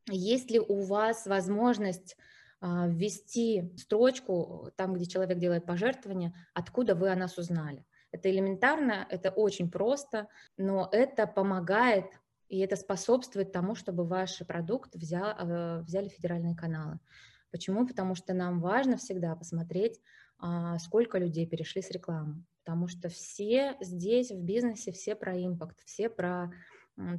Есть 0.09 0.51
ли 0.51 0.59
у 0.59 0.83
вас 0.83 1.25
возможность 1.25 2.15
а, 2.61 2.87
ввести 2.87 3.73
строчку 3.77 4.71
там, 4.75 4.93
где 4.93 5.05
человек 5.05 5.37
делает 5.37 5.65
пожертвование, 5.65 6.33
откуда 6.53 6.93
вы 6.93 7.09
о 7.09 7.15
нас 7.15 7.37
узнали. 7.37 7.85
Это 8.11 8.29
элементарно, 8.29 9.07
это 9.09 9.29
очень 9.29 9.71
просто, 9.71 10.27
но 10.57 10.89
это 10.91 11.25
помогает 11.25 12.05
и 12.49 12.59
это 12.59 12.75
способствует 12.75 13.51
тому, 13.51 13.75
чтобы 13.75 14.05
ваш 14.05 14.39
продукт 14.39 14.95
взял, 14.95 15.35
э, 15.37 15.81
взяли 15.81 16.09
федеральные 16.09 16.55
каналы. 16.55 16.99
Почему? 17.51 17.87
Потому 17.87 18.15
что 18.15 18.33
нам 18.33 18.59
важно 18.59 18.97
всегда 18.97 19.35
посмотреть, 19.35 19.99
а, 20.37 20.77
сколько 20.79 21.17
людей 21.17 21.45
перешли 21.45 21.81
с 21.81 21.91
рекламы. 21.91 22.43
Потому 22.63 22.87
что 22.87 23.09
все 23.09 23.75
здесь 23.81 24.31
в 24.31 24.41
бизнесе, 24.43 24.91
все 24.91 25.15
про 25.15 25.35
импакт, 25.35 25.79
все 25.85 26.09
про 26.09 26.51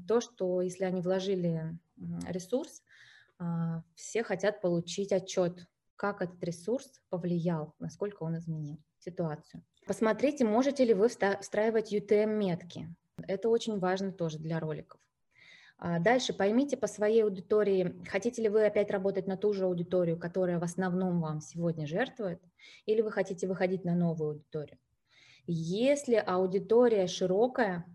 то, 0.07 0.21
что 0.21 0.61
если 0.61 0.85
они 0.85 1.01
вложили 1.01 1.79
ресурс, 2.29 2.83
а, 3.39 3.83
все 3.95 4.23
хотят 4.23 4.61
получить 4.61 5.13
отчет, 5.13 5.67
как 5.97 6.23
этот 6.23 6.43
ресурс 6.45 7.01
повлиял, 7.09 7.75
насколько 7.79 8.23
он 8.23 8.37
изменил 8.37 8.79
ситуацию. 8.99 9.65
Посмотрите, 9.87 10.45
можете 10.45 10.85
ли 10.85 10.95
вы 10.95 11.09
встраивать 11.09 11.93
UTM-метки. 11.93 12.95
Это 13.27 13.49
очень 13.49 13.79
важно 13.79 14.13
тоже 14.13 14.39
для 14.39 14.61
роликов. 14.61 15.01
А, 15.83 15.99
дальше 15.99 16.35
поймите 16.35 16.77
по 16.77 16.87
своей 16.87 17.25
аудитории, 17.25 17.97
хотите 18.07 18.43
ли 18.43 18.51
вы 18.51 18.67
опять 18.67 18.91
работать 18.91 19.27
на 19.27 19.39
ту 19.39 19.55
же 19.55 19.65
аудиторию, 19.65 20.19
которая 20.19 20.59
в 20.59 20.63
основном 20.63 21.23
вам 21.23 21.41
сегодня 21.41 21.87
жертвует, 21.87 22.43
или 22.85 23.01
вы 23.01 23.11
хотите 23.11 23.47
выходить 23.47 23.83
на 23.83 23.95
новую 23.95 24.33
аудиторию. 24.33 24.79
Если 25.47 26.17
аудитория 26.17 27.07
широкая, 27.07 27.87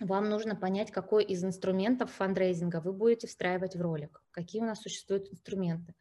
вам 0.00 0.28
нужно 0.28 0.56
понять, 0.56 0.90
какой 0.90 1.22
из 1.22 1.44
инструментов 1.44 2.10
фандрейзинга 2.10 2.80
вы 2.80 2.92
будете 2.92 3.28
встраивать 3.28 3.76
в 3.76 3.80
ролик. 3.80 4.20
Какие 4.32 4.62
у 4.62 4.66
нас 4.66 4.82
существуют 4.82 5.32
инструменты. 5.32 5.94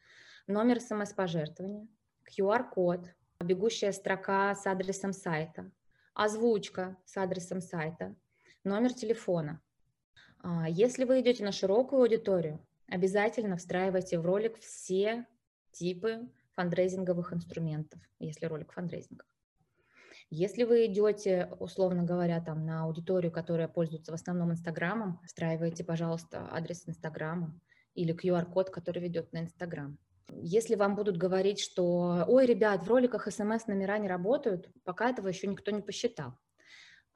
Номер 0.47 0.81
смс-пожертвования, 0.81 1.87
QR-код, 2.27 3.05
бегущая 3.39 3.91
строка 3.91 4.55
с 4.55 4.65
адресом 4.65 5.13
сайта, 5.13 5.69
озвучка 6.15 6.97
с 7.05 7.17
адресом 7.17 7.61
сайта, 7.61 8.15
номер 8.63 8.93
телефона. 8.93 9.61
А, 10.43 10.69
если 10.69 11.05
вы 11.05 11.21
идете 11.21 11.43
на 11.43 11.51
широкую 11.51 12.01
аудиторию, 12.01 12.59
обязательно 12.87 13.55
встраивайте 13.57 14.19
в 14.19 14.25
ролик 14.25 14.59
все 14.59 15.25
типы 15.71 16.29
фандрейзинговых 16.55 17.33
инструментов, 17.33 17.99
если 18.19 18.45
ролик 18.45 18.73
фандрейзинга. 18.73 19.25
Если 20.29 20.63
вы 20.63 20.85
идете, 20.87 21.49
условно 21.59 22.03
говоря, 22.03 22.41
там 22.41 22.65
на 22.65 22.83
аудиторию, 22.83 23.31
которая 23.31 23.67
пользуется 23.67 24.11
в 24.11 24.15
основном 24.15 24.51
Инстаграмом, 24.51 25.19
встраивайте, 25.25 25.83
пожалуйста, 25.83 26.47
адрес 26.51 26.83
Инстаграма 26.87 27.59
или 27.93 28.13
QR-код, 28.13 28.69
который 28.69 29.01
ведет 29.01 29.31
на 29.31 29.41
Инстаграм. 29.41 29.97
Если 30.31 30.75
вам 30.75 30.95
будут 30.95 31.17
говорить, 31.17 31.59
что, 31.59 32.25
ой, 32.27 32.45
ребят, 32.45 32.83
в 32.83 32.87
роликах 32.87 33.31
смс-номера 33.31 33.97
не 33.99 34.07
работают, 34.07 34.69
пока 34.83 35.09
этого 35.09 35.27
еще 35.27 35.47
никто 35.47 35.71
не 35.71 35.81
посчитал. 35.81 36.33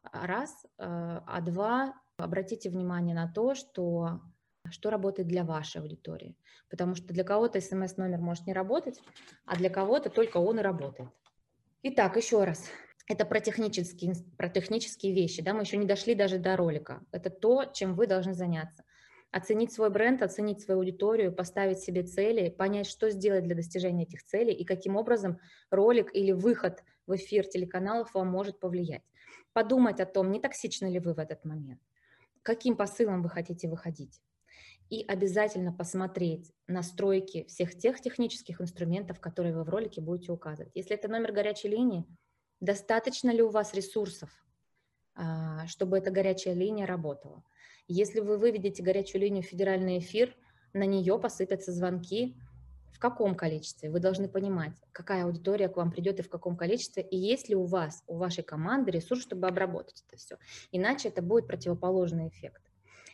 Раз. 0.04 0.66
Э, 0.78 1.22
а 1.26 1.42
два, 1.42 1.96
обратите 2.18 2.70
внимание 2.70 3.16
на 3.16 3.32
то, 3.32 3.56
что 3.56 4.22
что 4.70 4.90
работает 4.90 5.30
для 5.30 5.46
вашей 5.46 5.82
аудитории. 5.82 6.36
Потому 6.70 6.94
что 6.96 7.14
для 7.14 7.24
кого-то 7.24 7.62
смс-номер 7.62 8.20
может 8.20 8.46
не 8.48 8.54
работать, 8.54 9.00
а 9.46 9.56
для 9.56 9.70
кого-то 9.70 10.10
только 10.10 10.38
он 10.38 10.60
и 10.60 10.62
работает. 10.62 11.10
Итак, 11.84 12.18
еще 12.18 12.44
раз. 12.44 12.66
Это 13.08 13.26
про 13.26 13.40
технические, 13.40 14.14
про 14.38 14.50
технические 14.50 15.14
вещи, 15.14 15.42
да, 15.42 15.54
мы 15.54 15.62
еще 15.62 15.78
не 15.78 15.86
дошли 15.86 16.16
даже 16.16 16.38
до 16.38 16.58
ролика. 16.58 17.02
Это 17.14 17.30
то, 17.30 17.64
чем 17.64 17.96
вы 17.96 18.08
должны 18.08 18.34
заняться. 18.34 18.84
Оценить 19.32 19.72
свой 19.72 19.90
бренд, 19.90 20.22
оценить 20.22 20.60
свою 20.62 20.82
аудиторию, 20.82 21.34
поставить 21.34 21.80
себе 21.80 22.04
цели, 22.04 22.50
понять, 22.50 22.88
что 22.88 23.10
сделать 23.10 23.46
для 23.46 23.56
достижения 23.56 24.04
этих 24.04 24.24
целей 24.26 24.54
и 24.54 24.66
каким 24.66 24.98
образом 24.98 25.40
ролик 25.70 26.14
или 26.14 26.34
выход 26.34 26.84
в 27.06 27.16
эфир 27.16 27.46
телеканалов 27.46 28.14
вам 28.14 28.28
может 28.28 28.60
повлиять. 28.60 29.04
Подумать 29.54 30.02
о 30.02 30.06
том, 30.06 30.30
не 30.32 30.42
токсичны 30.42 30.88
ли 30.88 31.00
вы 31.00 31.14
в 31.14 31.20
этот 31.20 31.46
момент, 31.46 31.80
каким 32.48 32.76
посылом 32.76 33.22
вы 33.22 33.30
хотите 33.30 33.68
выходить. 33.68 34.22
И 34.90 35.04
обязательно 35.04 35.74
посмотреть 35.74 36.54
настройки 36.68 37.44
всех 37.46 37.78
тех 37.78 38.00
технических 38.00 38.62
инструментов, 38.62 39.20
которые 39.20 39.54
вы 39.54 39.64
в 39.64 39.70
ролике 39.70 40.02
будете 40.02 40.32
указывать. 40.32 40.72
Если 40.74 40.96
это 40.96 41.10
номер 41.10 41.34
горячей 41.34 41.68
линии, 41.68 42.06
Достаточно 42.60 43.30
ли 43.30 43.44
у 43.44 43.50
вас 43.50 43.74
ресурсов, 43.76 44.30
а, 45.16 45.68
чтобы 45.68 46.00
эта 46.00 46.10
горячая 46.10 46.56
линия 46.56 46.88
работала? 46.88 47.44
Если 47.88 48.20
вы 48.20 48.38
выведете 48.38 48.82
горячую 48.82 49.22
линию 49.22 49.44
в 49.44 49.48
федеральный 49.48 50.00
эфир, 50.00 50.36
на 50.74 50.86
нее 50.86 51.20
посыпятся 51.20 51.72
звонки. 51.72 52.36
В 52.92 53.00
каком 53.00 53.36
количестве? 53.36 53.90
Вы 53.92 54.00
должны 54.00 54.28
понимать, 54.28 54.74
какая 54.92 55.26
аудитория 55.26 55.70
к 55.70 55.78
вам 55.78 55.92
придет 55.92 56.20
и 56.20 56.24
в 56.24 56.30
каком 56.30 56.58
количестве, 56.58 57.04
и 57.04 57.16
есть 57.16 57.48
ли 57.48 57.56
у 57.56 57.66
вас, 57.66 58.04
у 58.08 58.18
вашей 58.18 58.44
команды 58.44 58.92
ресурс, 58.92 59.22
чтобы 59.22 59.48
обработать 59.48 60.04
это 60.08 60.18
все. 60.18 60.38
Иначе 60.72 61.10
это 61.10 61.22
будет 61.22 61.48
противоположный 61.48 62.28
эффект. 62.28 62.62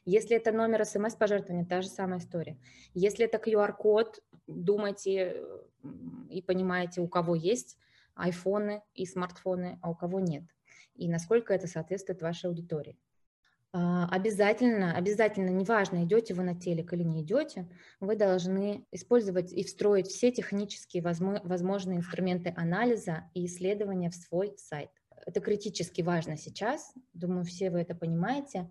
Если 0.06 0.36
это 0.36 0.52
номер 0.52 0.86
смс-пожертвования, 0.86 1.66
та 1.66 1.82
же 1.82 1.88
самая 1.88 2.20
история. 2.20 2.58
Если 2.94 3.26
это 3.26 3.38
QR-код, 3.38 4.22
думайте 4.48 5.44
и 6.30 6.42
понимаете, 6.42 7.02
у 7.02 7.08
кого 7.08 7.36
есть 7.36 7.78
айфоны 8.16 8.82
и 8.94 9.06
смартфоны, 9.06 9.80
а 9.82 9.90
у 9.90 9.96
кого 9.96 10.20
нет, 10.20 10.44
и 10.96 11.08
насколько 11.08 11.54
это 11.54 11.68
соответствует 11.68 12.22
вашей 12.22 12.48
аудитории. 12.50 12.98
А, 13.76 14.08
обязательно, 14.10 14.96
обязательно, 14.96 15.50
неважно, 15.50 16.04
идете 16.04 16.36
вы 16.36 16.44
на 16.44 16.54
телек 16.54 16.94
или 16.94 17.02
не 17.02 17.24
идете, 17.24 17.68
вы 18.00 18.16
должны 18.16 18.86
использовать 18.92 19.52
и 19.52 19.64
встроить 19.64 20.08
все 20.08 20.32
технические 20.32 21.02
возможные 21.02 21.98
инструменты 21.98 22.54
анализа 22.56 23.32
и 23.34 23.48
исследования 23.48 24.12
в 24.12 24.16
свой 24.16 24.54
сайт. 24.58 24.92
Это 25.26 25.42
критически 25.42 26.04
важно 26.04 26.38
сейчас, 26.38 26.94
думаю, 27.14 27.46
все 27.46 27.72
вы 27.72 27.80
это 27.80 27.96
понимаете. 27.96 28.70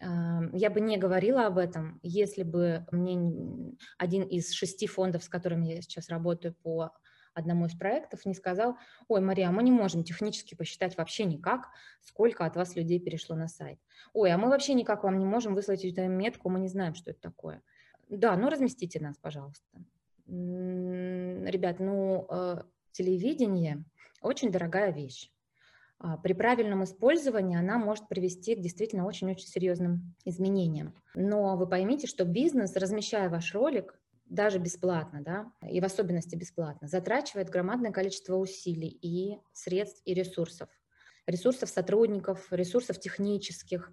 Я 0.00 0.70
бы 0.70 0.80
не 0.80 0.96
говорила 0.96 1.46
об 1.46 1.58
этом, 1.58 2.00
если 2.02 2.42
бы 2.42 2.84
мне 2.90 3.76
один 3.96 4.24
из 4.24 4.50
шести 4.50 4.88
фондов, 4.88 5.22
с 5.22 5.28
которыми 5.28 5.66
я 5.66 5.82
сейчас 5.82 6.08
работаю 6.08 6.56
по 6.64 6.90
одному 7.34 7.66
из 7.66 7.74
проектов, 7.74 8.24
не 8.24 8.34
сказал, 8.34 8.76
ой, 9.08 9.20
Мария, 9.20 9.50
мы 9.50 9.62
не 9.62 9.70
можем 9.70 10.04
технически 10.04 10.54
посчитать 10.54 10.96
вообще 10.96 11.24
никак, 11.24 11.68
сколько 12.00 12.44
от 12.44 12.56
вас 12.56 12.76
людей 12.76 13.00
перешло 13.00 13.36
на 13.36 13.48
сайт. 13.48 13.78
Ой, 14.12 14.30
а 14.30 14.38
мы 14.38 14.48
вообще 14.48 14.74
никак 14.74 15.04
вам 15.04 15.18
не 15.18 15.24
можем 15.24 15.54
выслать 15.54 15.84
эту 15.84 16.06
метку, 16.08 16.48
мы 16.48 16.60
не 16.60 16.68
знаем, 16.68 16.94
что 16.94 17.10
это 17.10 17.20
такое. 17.20 17.62
Да, 18.08 18.36
ну 18.36 18.48
разместите 18.48 19.00
нас, 19.00 19.16
пожалуйста. 19.18 19.64
Ребят, 20.26 21.80
ну, 21.80 22.26
э, 22.28 22.62
телевидение 22.92 23.84
очень 24.20 24.52
дорогая 24.52 24.92
вещь. 24.92 25.30
А, 25.98 26.16
при 26.16 26.32
правильном 26.32 26.82
использовании 26.82 27.56
она 27.56 27.78
может 27.78 28.08
привести 28.08 28.56
к 28.56 28.60
действительно 28.60 29.06
очень-очень 29.06 29.46
серьезным 29.46 30.14
изменениям. 30.24 30.94
Но 31.14 31.56
вы 31.56 31.68
поймите, 31.68 32.08
что 32.08 32.24
бизнес, 32.24 32.74
размещая 32.74 33.28
ваш 33.28 33.54
ролик, 33.54 33.98
даже 34.32 34.58
бесплатно, 34.58 35.22
да, 35.22 35.52
и 35.68 35.80
в 35.80 35.84
особенности 35.84 36.36
бесплатно, 36.36 36.88
затрачивает 36.88 37.50
громадное 37.50 37.92
количество 37.92 38.36
усилий 38.36 38.88
и 38.88 39.38
средств 39.52 40.00
и 40.06 40.14
ресурсов. 40.14 40.68
Ресурсов 41.26 41.68
сотрудников, 41.68 42.48
ресурсов 42.50 42.98
технических, 42.98 43.92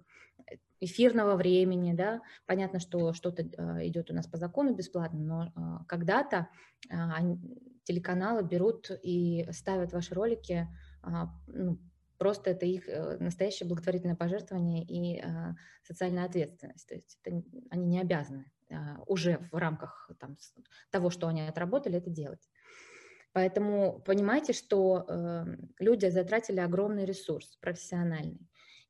эфирного 0.80 1.36
времени, 1.36 1.92
да, 1.92 2.22
понятно, 2.46 2.80
что 2.80 3.12
что-то 3.12 3.42
э, 3.42 3.86
идет 3.88 4.10
у 4.10 4.14
нас 4.14 4.26
по 4.26 4.38
закону 4.38 4.74
бесплатно, 4.74 5.20
но 5.20 5.44
э, 5.44 5.84
когда-то 5.86 6.48
э, 6.88 6.96
телеканалы 7.84 8.42
берут 8.42 8.90
и 9.02 9.46
ставят 9.52 9.92
ваши 9.92 10.14
ролики, 10.14 10.68
ну, 11.46 11.78
просто 12.18 12.50
это 12.50 12.66
их 12.66 12.86
настоящее 13.18 13.68
благотворительное 13.68 14.16
пожертвование 14.16 14.84
и 14.84 15.22
социальная 15.82 16.26
ответственность, 16.26 16.86
то 16.86 16.94
есть 16.94 17.18
это, 17.22 17.42
они 17.70 17.86
не 17.86 18.00
обязаны 18.00 18.44
уже 19.06 19.38
в 19.50 19.56
рамках 19.56 20.10
там, 20.18 20.36
того, 20.90 21.10
что 21.10 21.28
они 21.28 21.42
отработали, 21.42 21.98
это 21.98 22.10
делать. 22.10 22.48
Поэтому 23.32 24.00
понимаете, 24.00 24.52
что 24.52 25.04
э, 25.06 25.44
люди 25.78 26.06
затратили 26.06 26.58
огромный 26.60 27.04
ресурс 27.04 27.56
профессиональный. 27.60 28.48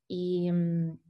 И 0.08 0.52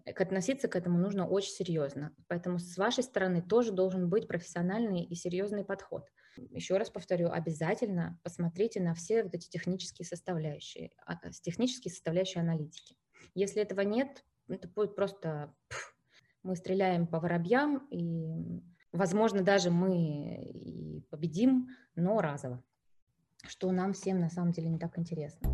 относиться 0.04 0.68
к 0.68 0.76
этому 0.76 0.98
нужно 0.98 1.26
очень 1.26 1.52
серьезно. 1.52 2.14
Поэтому 2.28 2.58
с 2.58 2.76
вашей 2.76 3.02
стороны 3.02 3.40
тоже 3.40 3.72
должен 3.72 4.10
быть 4.10 4.28
профессиональный 4.28 5.04
и 5.04 5.14
серьезный 5.14 5.64
подход. 5.64 6.06
Еще 6.36 6.76
раз 6.76 6.90
повторю, 6.90 7.30
обязательно 7.30 8.20
посмотрите 8.22 8.80
на 8.80 8.94
все 8.94 9.22
вот 9.22 9.34
эти 9.34 9.48
технические 9.48 10.06
составляющие, 10.06 10.90
а, 11.06 11.16
технические 11.30 11.92
составляющие 11.92 12.42
аналитики. 12.42 12.96
Если 13.34 13.62
этого 13.62 13.80
нет, 13.80 14.24
это 14.48 14.68
будет 14.68 14.94
просто 14.94 15.54
мы 16.42 16.56
стреляем 16.56 17.06
по 17.06 17.20
воробьям, 17.20 17.86
и, 17.90 18.62
возможно, 18.92 19.42
даже 19.42 19.70
мы 19.70 20.36
и 20.44 21.00
победим, 21.10 21.68
но 21.94 22.20
разово, 22.20 22.62
что 23.46 23.70
нам 23.72 23.92
всем 23.92 24.20
на 24.20 24.30
самом 24.30 24.52
деле 24.52 24.68
не 24.68 24.78
так 24.78 24.98
интересно. 24.98 25.50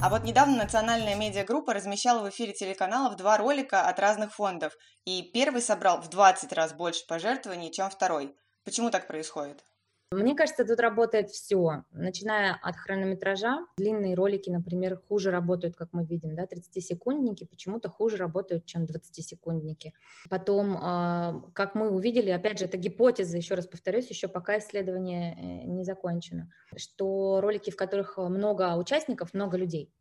А 0.00 0.10
вот 0.10 0.22
недавно 0.22 0.56
национальная 0.56 1.16
медиагруппа 1.16 1.74
размещала 1.74 2.24
в 2.24 2.30
эфире 2.30 2.52
телеканалов 2.52 3.16
два 3.16 3.36
ролика 3.36 3.88
от 3.88 3.98
разных 3.98 4.32
фондов, 4.32 4.76
и 5.04 5.28
первый 5.34 5.60
собрал 5.60 6.00
в 6.00 6.08
20 6.08 6.52
раз 6.52 6.72
больше 6.72 7.04
пожертвований, 7.08 7.72
чем 7.72 7.90
второй. 7.90 8.36
Почему 8.64 8.90
так 8.90 9.08
происходит? 9.08 9.64
Мне 10.10 10.34
кажется, 10.34 10.64
тут 10.64 10.80
работает 10.80 11.28
все, 11.28 11.84
начиная 11.90 12.58
от 12.62 12.76
хронометража. 12.76 13.66
Длинные 13.76 14.14
ролики, 14.14 14.48
например, 14.48 14.98
хуже 15.06 15.30
работают, 15.30 15.76
как 15.76 15.90
мы 15.92 16.06
видим, 16.06 16.34
да, 16.34 16.44
30-секундники 16.44 17.44
почему-то 17.44 17.90
хуже 17.90 18.16
работают, 18.16 18.64
чем 18.64 18.84
20-секундники. 18.84 19.92
Потом, 20.30 20.78
а, 20.80 21.42
как 21.52 21.74
мы 21.74 21.90
увидели, 21.90 22.30
опять 22.30 22.58
же, 22.58 22.64
это 22.64 22.78
гипотеза, 22.78 23.36
еще 23.36 23.54
раз 23.54 23.66
повторюсь, 23.66 24.08
еще 24.08 24.28
пока 24.28 24.58
исследование 24.58 25.34
э, 25.34 25.66
не 25.66 25.84
закончено, 25.84 26.50
что 26.74 27.42
ролики, 27.42 27.70
в 27.70 27.76
которых 27.76 28.16
много 28.16 28.76
участников, 28.76 29.34
много 29.34 29.58
людей, 29.58 29.92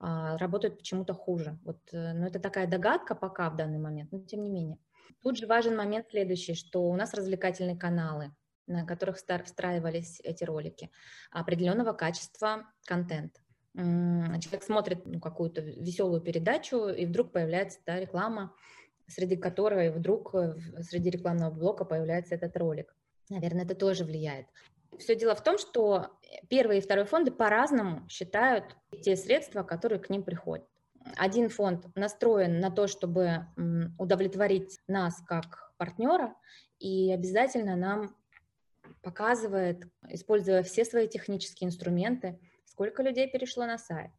а, 0.00 0.38
работают 0.38 0.78
почему-то 0.78 1.12
хуже. 1.12 1.58
Вот, 1.66 1.80
э, 1.92 2.14
но 2.14 2.26
это 2.26 2.38
такая 2.38 2.66
догадка 2.66 3.14
пока 3.14 3.50
в 3.50 3.56
данный 3.56 3.78
момент, 3.78 4.10
но 4.10 4.20
тем 4.20 4.42
не 4.42 4.48
менее. 4.48 4.78
Тут 5.22 5.36
же 5.36 5.46
важен 5.46 5.76
момент 5.76 6.06
следующий, 6.08 6.54
что 6.54 6.88
у 6.88 6.96
нас 6.96 7.12
развлекательные 7.12 7.76
каналы– 7.76 8.34
на 8.68 8.86
которых 8.86 9.16
встраивались 9.16 10.20
эти 10.22 10.44
ролики, 10.44 10.90
определенного 11.30 11.92
качества 11.92 12.66
контент. 12.84 13.40
Человек 13.74 14.62
смотрит 14.62 15.06
ну, 15.06 15.20
какую-то 15.20 15.60
веселую 15.60 16.20
передачу, 16.20 16.88
и 16.88 17.06
вдруг 17.06 17.32
появляется 17.32 17.78
та 17.84 18.00
реклама, 18.00 18.54
среди 19.06 19.36
которой 19.36 19.90
вдруг 19.90 20.34
э, 20.34 20.56
среди 20.80 21.10
рекламного 21.10 21.50
блока 21.50 21.84
появляется 21.84 22.34
этот 22.34 22.56
ролик. 22.56 22.94
Наверное, 23.30 23.64
это 23.64 23.74
тоже 23.74 24.04
влияет. 24.04 24.46
Все 24.98 25.14
дело 25.14 25.34
в 25.34 25.42
том, 25.44 25.58
что 25.58 26.08
первый 26.48 26.78
и 26.78 26.80
второй 26.80 27.04
фонды 27.04 27.30
по-разному 27.30 28.08
считают 28.08 28.76
те 29.02 29.16
средства, 29.16 29.62
которые 29.62 30.00
к 30.00 30.10
ним 30.10 30.22
приходят. 30.22 30.66
Один 31.16 31.48
фонд 31.48 31.86
настроен 31.94 32.60
на 32.60 32.70
то, 32.70 32.86
чтобы 32.86 33.46
удовлетворить 33.98 34.78
нас 34.88 35.22
как 35.26 35.72
партнера, 35.76 36.34
и 36.78 37.12
обязательно 37.12 37.76
нам 37.76 38.16
показывает, 39.02 39.84
используя 40.08 40.62
все 40.62 40.84
свои 40.84 41.08
технические 41.08 41.68
инструменты, 41.68 42.38
сколько 42.64 43.02
людей 43.02 43.28
перешло 43.30 43.66
на 43.66 43.78
сайт, 43.78 44.10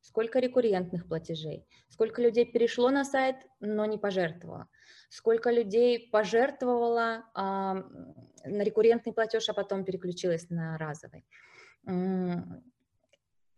сколько 0.00 0.38
рекуррентных 0.38 1.08
платежей, 1.08 1.66
сколько 1.88 2.22
людей 2.22 2.44
перешло 2.44 2.90
на 2.90 3.04
сайт, 3.04 3.36
но 3.60 3.84
не 3.86 3.98
пожертвовало, 3.98 4.68
сколько 5.08 5.50
людей 5.50 6.08
пожертвовало 6.10 7.24
а, 7.34 7.74
на 8.44 8.62
рекуррентный 8.62 9.12
платеж, 9.12 9.48
а 9.48 9.54
потом 9.54 9.84
переключилось 9.84 10.48
на 10.50 10.78
разовый. 10.78 11.24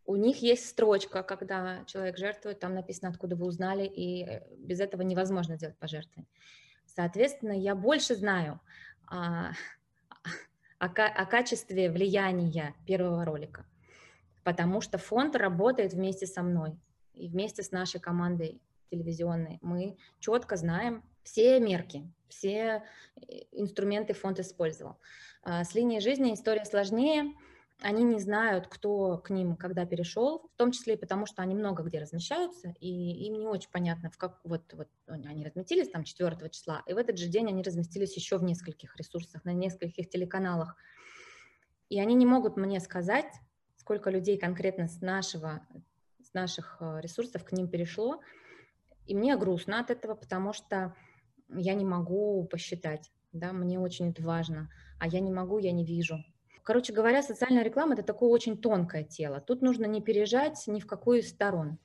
У 0.09 0.17
них 0.17 0.41
есть 0.41 0.67
строчка, 0.67 1.23
когда 1.23 1.85
человек 1.85 2.17
жертвует, 2.17 2.61
там 2.61 2.73
написано, 2.73 3.11
откуда 3.11 3.37
вы 3.37 3.45
узнали, 3.45 3.85
и 3.85 4.25
э, 4.25 4.41
без 4.57 4.81
этого 4.81 5.03
невозможно 5.03 5.57
сделать 5.57 5.77
пожертвование. 5.77 6.31
Соответственно, 6.87 7.53
я 7.53 7.75
больше 7.75 8.15
знаю 8.15 8.59
а, 9.07 9.53
о, 10.79 10.87
о 10.87 11.27
качестве 11.27 11.91
влияния 11.91 12.75
первого 12.87 13.25
ролика, 13.25 13.67
потому 14.45 14.81
что 14.81 14.99
фонд 14.99 15.37
работает 15.37 15.93
вместе 15.93 16.27
со 16.27 16.43
мной 16.43 16.77
и 17.15 17.29
вместе 17.29 17.63
с 17.63 17.71
нашей 17.71 18.01
командой 18.01 18.61
телевизионной. 18.91 19.59
Мы 19.61 19.97
четко 20.21 20.57
знаем 20.57 21.03
все 21.23 21.61
мерки, 21.61 22.11
все 22.29 22.85
э, 23.17 23.21
инструменты 23.53 24.15
фонд 24.15 24.41
использовал. 24.41 24.99
А, 25.43 25.65
с 25.65 25.75
линией 25.75 26.01
жизни 26.01 26.35
история 26.35 26.65
сложнее– 26.65 27.35
они 27.81 28.03
не 28.03 28.19
знают, 28.19 28.67
кто 28.67 29.19
к 29.19 29.31
ним 29.31 29.57
когда 29.57 29.87
перешел, 29.87 30.51
в 30.53 30.57
том 30.57 30.73
числе 30.73 30.95
и 30.95 30.99
потому, 30.99 31.27
что 31.27 31.43
они 31.43 31.55
много 31.55 31.85
где 31.85 32.01
размещаются, 32.01 32.75
и 32.81 32.89
им 33.27 33.35
не 33.35 33.47
очень 33.47 33.71
понятно, 33.71 34.11
в 34.11 34.19
как 34.19 34.41
вот, 34.45 34.63
вот 34.75 34.89
они 35.07 35.45
разместились 35.45 35.89
там 35.89 36.05
4 36.05 36.51
числа, 36.51 36.83
и 36.87 36.93
в 36.93 36.97
этот 36.97 37.19
же 37.19 37.29
день 37.29 37.49
они 37.49 37.63
разместились 37.63 38.17
еще 38.17 38.39
в 38.39 38.43
нескольких 38.43 38.97
ресурсах, 38.97 39.45
на 39.45 39.53
нескольких 39.53 40.09
телеканалах. 40.09 40.77
И 41.89 42.01
они 42.01 42.15
не 42.15 42.27
могут 42.27 42.57
мне 42.57 42.81
сказать, 42.81 43.33
сколько 43.77 44.11
людей 44.11 44.39
конкретно 44.39 44.89
с, 44.89 45.01
нашего, 45.01 45.63
с 46.23 46.35
наших 46.35 46.79
э, 46.81 47.01
ресурсов 47.01 47.45
к 47.45 47.53
ним 47.53 47.69
перешло. 47.69 48.21
И 49.07 49.15
мне 49.15 49.37
грустно 49.37 49.81
от 49.81 49.91
этого, 49.91 50.15
потому 50.15 50.53
что 50.53 50.95
я 51.49 51.75
не 51.75 51.85
могу 51.85 52.45
посчитать, 52.45 53.11
да, 53.33 53.53
мне 53.53 53.79
очень 53.79 54.11
это 54.11 54.23
важно, 54.23 54.69
а 54.99 55.07
я 55.07 55.21
не 55.21 55.31
могу, 55.31 55.59
я 55.59 55.73
не 55.73 55.85
вижу. 55.85 56.23
Короче 56.69 56.93
говоря, 56.93 57.23
социальная 57.23 57.63
реклама– 57.63 57.95
это 57.95 58.03
такое 58.03 58.29
очень 58.29 58.59
тонкое 58.59 59.03
тело. 59.03 59.41
Тут 59.41 59.63
нужно 59.63 59.87
не 59.87 60.03
пережать 60.03 60.63
ни 60.67 60.81
в 60.81 60.87
какую 60.87 61.21
из 61.21 61.31
сторон. 61.31 61.79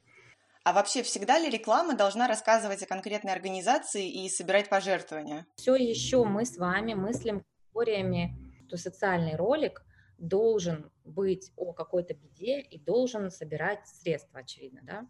А 0.66 0.74
вообще 0.74 1.04
всегда 1.04 1.40
ли 1.40 1.50
реклама 1.50 1.96
должна 1.96 2.28
рассказывать 2.28 2.84
о 2.84 2.86
конкретной 2.86 3.32
организации 3.32 4.12
и 4.12 4.28
собирать 4.28 4.68
пожертвования? 4.68 5.48
Все 5.56 5.76
еще 5.76 6.26
мы 6.26 6.44
с 6.44 6.58
вами 6.58 6.96
мыслим 6.96 7.46
категориями, 7.46 8.38
что 8.68 8.76
социальный 8.76 9.38
ролик 9.38 9.86
должен 10.18 10.92
быть 11.06 11.54
о 11.56 11.72
какой-то 11.72 12.14
беде 12.14 12.60
и 12.60 12.78
должен 12.78 13.32
собирать 13.32 13.88
средства, 13.88 14.42
очевидно, 14.42 14.82
да? 14.84 15.08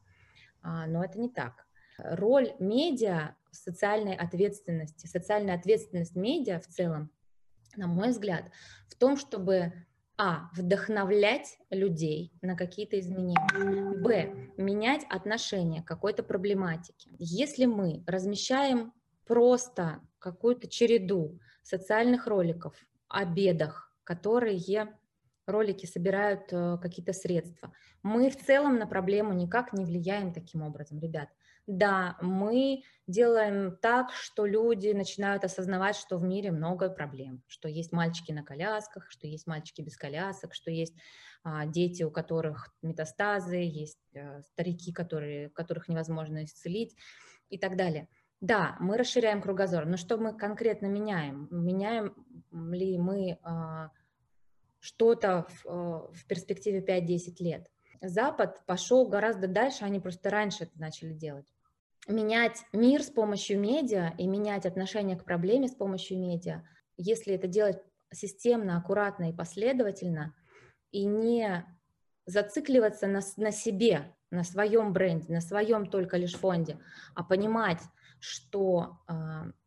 А, 0.62 0.86
но 0.86 1.04
это 1.04 1.20
не 1.20 1.30
так. 1.30 1.66
Роль 1.98 2.54
медиа 2.60 3.36
в 3.50 3.56
социальной 3.56 4.16
ответственности, 4.16 5.08
социальная 5.08 5.56
ответственность 5.56 6.16
медиа 6.16 6.60
в 6.60 6.68
целом 6.68 7.10
на 7.76 7.88
мой 7.88 8.10
взгляд, 8.10 8.46
в 8.88 8.96
том, 8.96 9.18
чтобы 9.18 9.74
а. 10.18 10.50
Вдохновлять 10.56 11.58
людей 11.72 12.32
на 12.42 12.56
какие-то 12.56 13.00
изменения. 13.00 14.00
Б. 14.00 14.52
Менять 14.58 15.06
отношение 15.10 15.82
к 15.82 15.88
какой-то 15.88 16.22
проблематике. 16.22 17.10
Если 17.18 17.66
мы 17.66 18.04
размещаем 18.06 18.94
просто 19.26 20.02
какую-то 20.20 20.68
череду 20.68 21.40
социальных 21.64 22.28
роликов 22.28 22.76
о 23.08 23.26
бедах, 23.26 23.92
которые 24.04 24.56
ролики 25.46 25.86
собирают 25.86 26.52
э, 26.52 26.78
какие-то 26.82 27.14
средства, 27.14 27.74
мы 28.02 28.30
в 28.30 28.38
целом 28.38 28.78
на 28.78 28.88
проблему 28.88 29.34
никак 29.34 29.74
не 29.74 29.86
влияем 29.86 30.34
таким 30.34 30.62
образом, 30.62 31.00
ребят. 31.00 31.30
Да, 31.66 32.18
мы 32.22 32.84
делаем 33.08 33.78
так, 33.82 34.12
что 34.12 34.46
люди 34.46 34.90
начинают 34.90 35.46
осознавать, 35.46 35.96
что 35.96 36.18
в 36.18 36.24
мире 36.24 36.52
много 36.52 36.90
проблем, 36.90 37.42
что 37.48 37.70
есть 37.70 37.94
мальчики 37.94 38.34
на 38.34 38.44
колясках, 38.44 39.10
что 39.10 39.28
есть 39.28 39.48
мальчики 39.48 39.82
без 39.82 39.96
колясок, 39.96 40.54
что 40.54 40.72
есть 40.72 40.94
а, 41.44 41.66
дети, 41.66 42.04
у 42.04 42.12
которых 42.12 42.74
метастазы, 42.82 43.56
есть 43.56 44.00
а, 44.14 44.42
старики, 44.42 44.92
которые, 44.92 45.50
которых 45.52 45.88
невозможно 45.88 46.44
исцелить 46.44 46.98
и 47.50 47.58
так 47.58 47.78
далее. 47.78 48.10
Да, 48.42 48.76
мы 48.82 48.98
расширяем 48.98 49.42
кругозор, 49.42 49.86
но 49.86 49.96
что 49.96 50.18
мы 50.18 50.38
конкретно 50.38 50.88
меняем? 50.88 51.48
Меняем 51.50 52.14
ли 52.52 52.98
мы 52.98 53.40
а, 53.42 53.90
что-то 54.84 55.48
в, 55.50 55.66
а, 55.66 56.12
в 56.12 56.26
перспективе 56.28 56.82
5-10 56.82 57.40
лет? 57.40 57.72
Запад 58.02 58.66
пошел 58.66 59.08
гораздо 59.08 59.48
дальше, 59.48 59.86
они 59.86 60.00
просто 60.00 60.30
раньше 60.30 60.66
это 60.66 60.80
начали 60.80 61.14
делать 61.14 61.48
менять 62.08 62.66
мир 62.74 63.02
с 63.02 63.10
помощью 63.10 63.60
медиа 63.60 64.14
и 64.18 64.28
менять 64.28 64.66
отношение 64.66 65.18
к 65.18 65.24
проблеме 65.24 65.68
с 65.68 65.76
помощью 65.76 66.20
медиа, 66.20 66.64
если 66.98 67.34
это 67.34 67.48
делать 67.48 67.82
системно, 68.12 68.78
аккуратно 68.78 69.30
и 69.30 69.34
последовательно, 69.34 70.36
и 70.92 71.06
не 71.06 71.66
зацикливаться 72.26 73.08
на, 73.08 73.22
на 73.38 73.52
себе, 73.52 74.14
на 74.32 74.44
своем 74.44 74.94
бренде, 74.94 75.34
на 75.34 75.42
своем 75.42 75.88
только 75.90 76.18
лишь 76.18 76.36
фонде, 76.36 76.78
а 77.16 77.24
понимать, 77.24 77.82
что 78.20 79.00
э, 79.08 79.14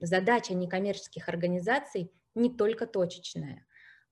задача 0.01 0.55
некоммерческих 0.55 1.29
организаций 1.29 2.13
не 2.35 2.55
только 2.55 2.87
точечная, 2.87 3.67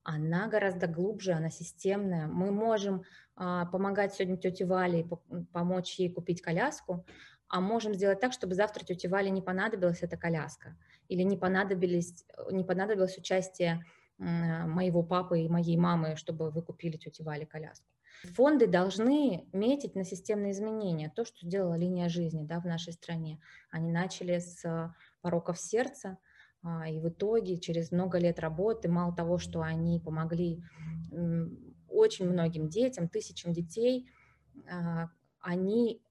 она 0.05 0.49
гораздо 0.49 0.87
глубже, 0.87 1.33
она 1.33 1.51
системная. 1.51 2.27
Мы 2.27 2.53
можем 2.53 3.03
э, 3.37 3.65
помогать 3.73 4.15
сегодня 4.15 4.37
тете 4.37 4.67
Вале, 4.67 5.09
помочь 5.53 5.99
ей 5.99 6.13
купить 6.13 6.43
коляску, 6.43 7.05
а 7.49 7.61
можем 7.61 7.95
сделать 7.95 8.21
так, 8.21 8.33
чтобы 8.33 8.55
завтра 8.55 8.85
тете 8.85 9.09
Вале 9.09 9.31
не 9.31 9.43
понадобилась 9.43 10.03
эта 10.03 10.17
коляска 10.17 10.77
или 11.09 11.23
не, 11.23 11.37
понадобились, 11.37 12.27
не 12.51 12.65
понадобилось 12.65 13.19
участие 13.19 13.85
моего 14.19 15.03
папы 15.03 15.41
и 15.41 15.49
моей 15.49 15.77
мамы, 15.77 16.17
чтобы 16.17 16.51
вы 16.51 16.63
купили 16.63 16.97
тете 16.97 17.25
Вале 17.25 17.47
коляску. 17.47 17.87
Фонды 18.35 18.67
должны 18.67 19.49
метить 19.53 19.95
на 19.95 20.05
системные 20.05 20.53
изменения, 20.53 21.13
то, 21.15 21.25
что 21.25 21.47
сделала 21.47 21.75
линия 21.75 22.09
жизни 22.09 22.45
да, 22.45 22.61
в 22.61 22.65
нашей 22.65 22.93
стране. 22.93 23.41
Они 23.71 23.91
начали 23.91 24.39
с 24.39 24.95
пороков 25.21 25.59
сердца, 25.59 26.11
а, 26.11 26.34
и 26.89 26.99
в 26.99 27.09
итоге 27.09 27.59
через 27.59 27.93
много 27.93 28.19
лет 28.19 28.39
работы, 28.41 28.89
мало 28.89 29.15
того, 29.15 29.39
что 29.39 29.61
они 29.61 30.01
помогли 30.01 30.63
очень 31.89 32.29
многим 32.29 32.69
детям, 32.69 33.09
тысячам 33.09 33.53
детей, 33.53 34.09
а, 34.69 35.11
они 35.41 36.03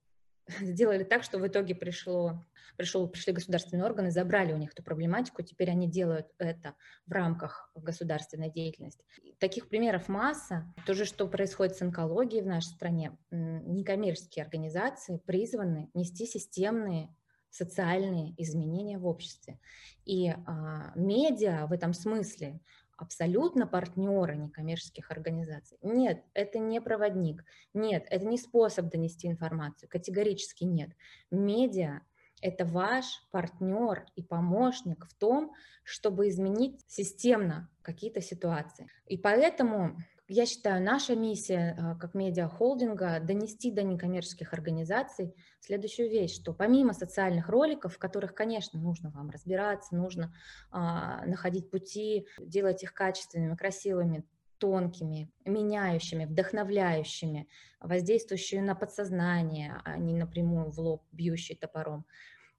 сделали 0.60 1.04
так, 1.04 1.22
что 1.22 1.38
в 1.38 1.46
итоге 1.46 1.74
пришло, 1.74 2.44
пришел, 2.76 3.08
пришли 3.08 3.32
государственные 3.32 3.84
органы, 3.84 4.10
забрали 4.10 4.52
у 4.52 4.56
них 4.56 4.72
эту 4.72 4.82
проблематику, 4.82 5.42
теперь 5.42 5.70
они 5.70 5.90
делают 5.90 6.28
это 6.38 6.74
в 7.06 7.12
рамках 7.12 7.70
государственной 7.74 8.50
деятельности. 8.50 9.04
Таких 9.38 9.68
примеров 9.68 10.08
масса. 10.08 10.72
То 10.86 10.94
же, 10.94 11.04
что 11.04 11.26
происходит 11.28 11.76
с 11.76 11.82
онкологией 11.82 12.42
в 12.42 12.46
нашей 12.46 12.68
стране. 12.68 13.16
Некоммерческие 13.30 14.44
организации 14.44 15.18
призваны 15.18 15.90
нести 15.94 16.26
системные 16.26 17.14
социальные 17.54 18.34
изменения 18.36 18.98
в 18.98 19.06
обществе. 19.06 19.60
И 20.04 20.28
а, 20.28 20.92
медиа 20.96 21.66
в 21.66 21.72
этом 21.72 21.94
смысле 21.94 22.60
абсолютно 22.96 23.66
партнеры 23.66 24.36
некоммерческих 24.36 25.10
организаций. 25.12 25.78
Нет, 25.80 26.24
это 26.34 26.58
не 26.58 26.80
проводник. 26.80 27.44
Нет, 27.72 28.06
это 28.10 28.26
не 28.26 28.38
способ 28.38 28.90
донести 28.90 29.28
информацию. 29.28 29.88
Категорически 29.88 30.64
нет. 30.64 30.90
Медиа– 31.30 32.00
это 32.42 32.64
ваш 32.64 33.04
партнер 33.30 34.04
и 34.16 34.22
помощник 34.22 35.06
в 35.06 35.14
том, 35.14 35.52
чтобы 35.84 36.28
изменить 36.28 36.84
системно 36.88 37.70
какие-то 37.82 38.20
ситуации. 38.20 38.90
И 39.06 39.16
поэтому 39.16 39.96
я 40.28 40.46
считаю, 40.46 40.82
наша 40.82 41.14
миссия 41.14 41.76
а, 41.78 41.94
как 41.96 42.14
медиахолдинга 42.14 43.20
донести 43.20 43.70
до 43.70 43.82
некоммерческих 43.82 44.52
организаций 44.52 45.34
следующую 45.60 46.10
вещь, 46.10 46.34
что 46.34 46.54
помимо 46.54 46.94
социальных 46.94 47.48
роликов, 47.48 47.94
в 47.94 47.98
которых, 47.98 48.34
конечно, 48.34 48.80
нужно 48.80 49.10
вам 49.10 49.30
разбираться, 49.30 49.94
нужно 49.94 50.34
а, 50.70 51.24
находить 51.26 51.70
пути, 51.70 52.26
делать 52.38 52.82
их 52.82 52.94
качественными, 52.94 53.54
красивыми, 53.54 54.24
тонкими, 54.58 55.30
меняющими, 55.44 56.24
вдохновляющими, 56.24 57.48
воздействующими 57.80 58.60
на 58.60 58.74
подсознание, 58.74 59.80
а 59.84 59.98
не 59.98 60.14
напрямую 60.14 60.70
в 60.70 60.78
лоб 60.78 61.02
бьющий 61.12 61.54
топором. 61.54 62.06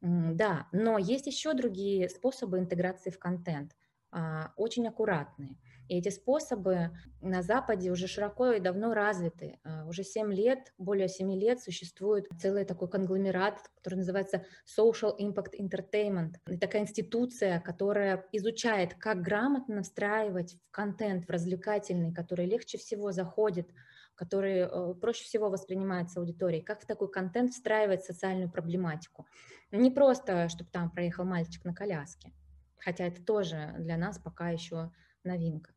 Да, 0.01 0.67
но 0.71 0.99
есть 0.99 1.25
еще 1.25 1.54
другие 1.54 2.10
способы 2.10 2.60
интеграции 2.60 3.10
в 3.10 3.17
контент, 3.17 3.75
а, 4.12 4.54
очень 4.56 4.88
аккуратные. 4.88 5.58
И 5.88 5.98
эти 5.98 6.10
способы 6.10 6.91
на 7.21 7.43
Западе 7.43 7.91
уже 7.91 8.08
широко 8.08 8.52
и 8.52 8.60
давно 8.60 8.93
развиты. 8.93 9.60
А, 9.63 9.86
уже 9.86 10.04
7 10.04 10.34
лет, 10.34 10.74
более 10.78 11.08
7 11.08 11.34
лет 11.34 11.62
существует 11.62 12.28
целый 12.39 12.65
такой 12.65 12.89
конгломерат, 12.89 13.60
который 13.76 13.95
называется 13.95 14.45
Social 14.65 15.15
Impact 15.19 15.54
Entertainment. 15.60 16.36
Это 16.48 16.60
такая 16.60 16.84
институция, 16.84 17.60
которая 17.60 18.26
изучает, 18.32 18.95
как 18.95 19.21
грамотно 19.21 19.84
встраивать 19.84 20.56
в 20.56 20.71
контент, 20.71 21.26
в 21.26 21.30
развлекательный, 21.30 22.13
который 22.13 22.45
легче 22.45 22.78
всего 22.78 23.12
заходит 23.12 23.69
который 24.15 24.60
э, 24.60 24.93
проще 24.93 25.26
всего 25.26 25.50
воспринимается 25.50 26.21
аудиторией, 26.21 26.63
как 26.63 26.82
в 26.82 26.86
такой 26.86 27.12
контент 27.12 27.52
встраивать 27.52 28.06
социальную 28.06 28.50
проблематику. 28.50 29.28
Не 29.71 29.91
просто, 29.91 30.48
чтобы 30.48 30.69
там 30.71 30.89
проехал 30.89 31.26
мальчик 31.26 31.65
на 31.65 31.76
коляске, 31.76 32.32
хотя 32.80 33.06
это 33.08 33.21
тоже 33.21 33.76
для 33.78 33.98
нас 33.98 34.17
пока 34.17 34.52
еще 34.52 34.93
новинка 35.26 35.74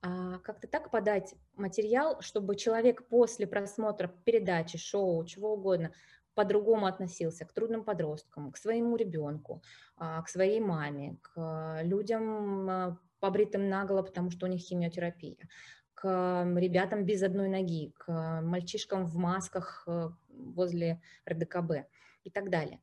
как-то 0.00 0.66
так 0.66 0.90
подать 0.90 1.34
материал, 1.56 2.20
чтобы 2.20 2.56
человек 2.56 3.06
после 3.08 3.46
просмотра 3.46 4.08
передачи, 4.24 4.78
шоу, 4.78 5.24
чего 5.26 5.54
угодно, 5.54 5.92
по-другому 6.34 6.86
относился 6.86 7.44
к 7.44 7.52
трудным 7.52 7.84
подросткам, 7.84 8.52
к 8.52 8.56
своему 8.56 8.96
ребенку, 8.96 9.62
а, 9.96 10.22
к 10.22 10.28
своей 10.28 10.60
маме, 10.60 11.18
к 11.20 11.80
людям 11.82 12.70
а, 12.70 12.98
побритым 13.18 13.68
наголо, 13.68 14.02
потому 14.02 14.30
что 14.30 14.46
у 14.46 14.48
них 14.48 14.60
химиотерапия, 14.62 15.48
к 15.94 16.44
ребятам 16.56 17.04
без 17.04 17.22
одной 17.22 17.48
ноги, 17.48 17.92
к 17.98 18.40
мальчишкам 18.40 19.04
в 19.04 19.16
масках 19.16 19.84
э, 19.86 20.08
возле 20.30 21.02
РДКБ 21.28 21.86
и 22.24 22.30
так 22.30 22.48
далее. 22.48 22.80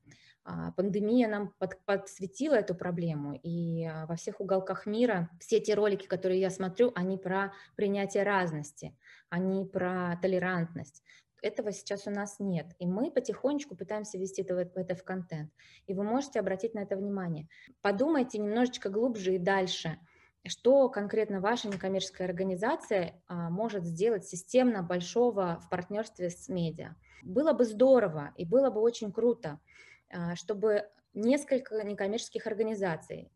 А, 0.50 0.72
пандемия 0.72 1.28
нам 1.28 1.54
под, 1.60 1.78
подсветила 1.84 2.56
эту 2.56 2.74
проблему, 2.74 3.38
и 3.44 3.84
а, 3.84 4.06
во 4.06 4.16
всех 4.16 4.40
уголках 4.40 4.86
мира 4.86 5.30
все 5.42 5.60
те 5.60 5.74
ролики, 5.74 6.08
которые 6.08 6.40
я 6.40 6.50
смотрю, 6.50 6.94
они 6.96 7.18
про 7.18 7.52
принятие 7.76 8.24
разности, 8.24 8.96
они 9.30 9.66
про 9.66 10.18
толерантность. 10.22 11.04
Этого 11.42 11.74
сейчас 11.74 12.08
у 12.08 12.12
нас 12.12 12.38
нет, 12.40 12.68
и 12.80 12.88
мы 12.88 13.12
потихонечку 13.12 13.76
пытаемся 13.76 14.18
ввести 14.18 14.42
это, 14.42 14.72
это 14.74 14.96
в 14.96 15.04
контент. 15.04 15.52
И 15.86 15.94
вы 15.94 16.06
можете 16.06 16.40
обратить 16.40 16.74
на 16.74 16.80
это 16.80 16.96
внимание. 16.96 17.50
Подумайте 17.82 18.38
немножечко 18.38 18.90
глубже 18.90 19.36
и 19.36 19.40
дальше, 19.40 20.00
что 20.46 20.88
конкретно 20.88 21.42
ваша 21.42 21.68
некоммерческая 21.68 22.26
организация 22.26 23.22
а, 23.28 23.50
может 23.50 23.84
сделать 23.84 24.26
системно 24.26 24.82
большого 24.82 25.60
в 25.60 25.70
партнерстве 25.70 26.30
с 26.30 26.48
медиа. 26.48 26.96
Было 27.22 27.52
бы 27.52 27.66
здорово 27.66 28.34
и 28.38 28.46
было 28.46 28.70
бы 28.70 28.80
очень 28.80 29.12
круто, 29.12 29.60
чтобы 30.36 30.90
несколько 31.14 31.84
некоммерческих 31.84 32.48
организаций 32.48 33.32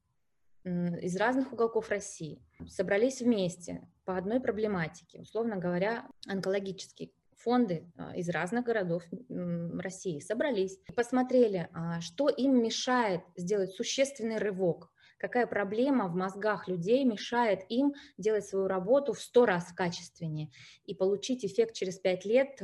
из 0.64 1.18
разных 1.18 1.52
уголков 1.54 1.90
России 1.90 2.42
собрались 2.68 3.22
вместе 3.22 3.88
по 4.06 4.18
одной 4.18 4.40
проблематике, 4.40 5.22
условно 5.22 5.58
говоря, 5.58 6.06
онкологические 6.28 7.10
фонды 7.36 7.92
а, 7.98 8.16
из 8.16 8.30
разных 8.30 8.66
городов 8.66 9.04
России 9.30 10.20
собрались, 10.20 10.80
посмотрели, 10.96 11.70
а, 11.74 12.00
что 12.02 12.30
им 12.30 12.62
мешает 12.62 13.22
сделать 13.36 13.72
существенный 13.72 14.38
рывок, 14.38 14.92
какая 15.18 15.48
проблема 15.48 16.08
в 16.08 16.16
мозгах 16.16 16.68
людей 16.68 17.04
мешает 17.04 17.62
им 17.70 17.94
делать 18.18 18.46
свою 18.46 18.68
работу 18.68 19.14
в 19.14 19.22
сто 19.22 19.46
раз 19.46 19.72
качественнее 19.74 20.52
и 20.86 20.94
получить 20.94 21.44
эффект 21.44 21.74
через 21.74 21.98
пять 22.00 22.26
лет 22.26 22.62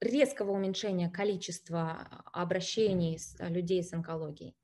резкого 0.00 0.52
уменьшения 0.52 1.10
количества 1.10 2.22
обращений 2.32 3.18
с 3.18 3.36
а, 3.38 3.48
людей 3.48 3.82
с 3.82 3.92
онкологией 3.92 4.56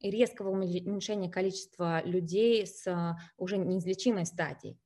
и 0.00 0.10
резкого 0.10 0.50
уменьшения 0.50 1.30
количества 1.30 2.02
людей 2.04 2.66
с 2.66 2.86
а, 2.86 3.18
уже 3.36 3.56
неизлечимой 3.56 4.26
стадией. 4.26 4.78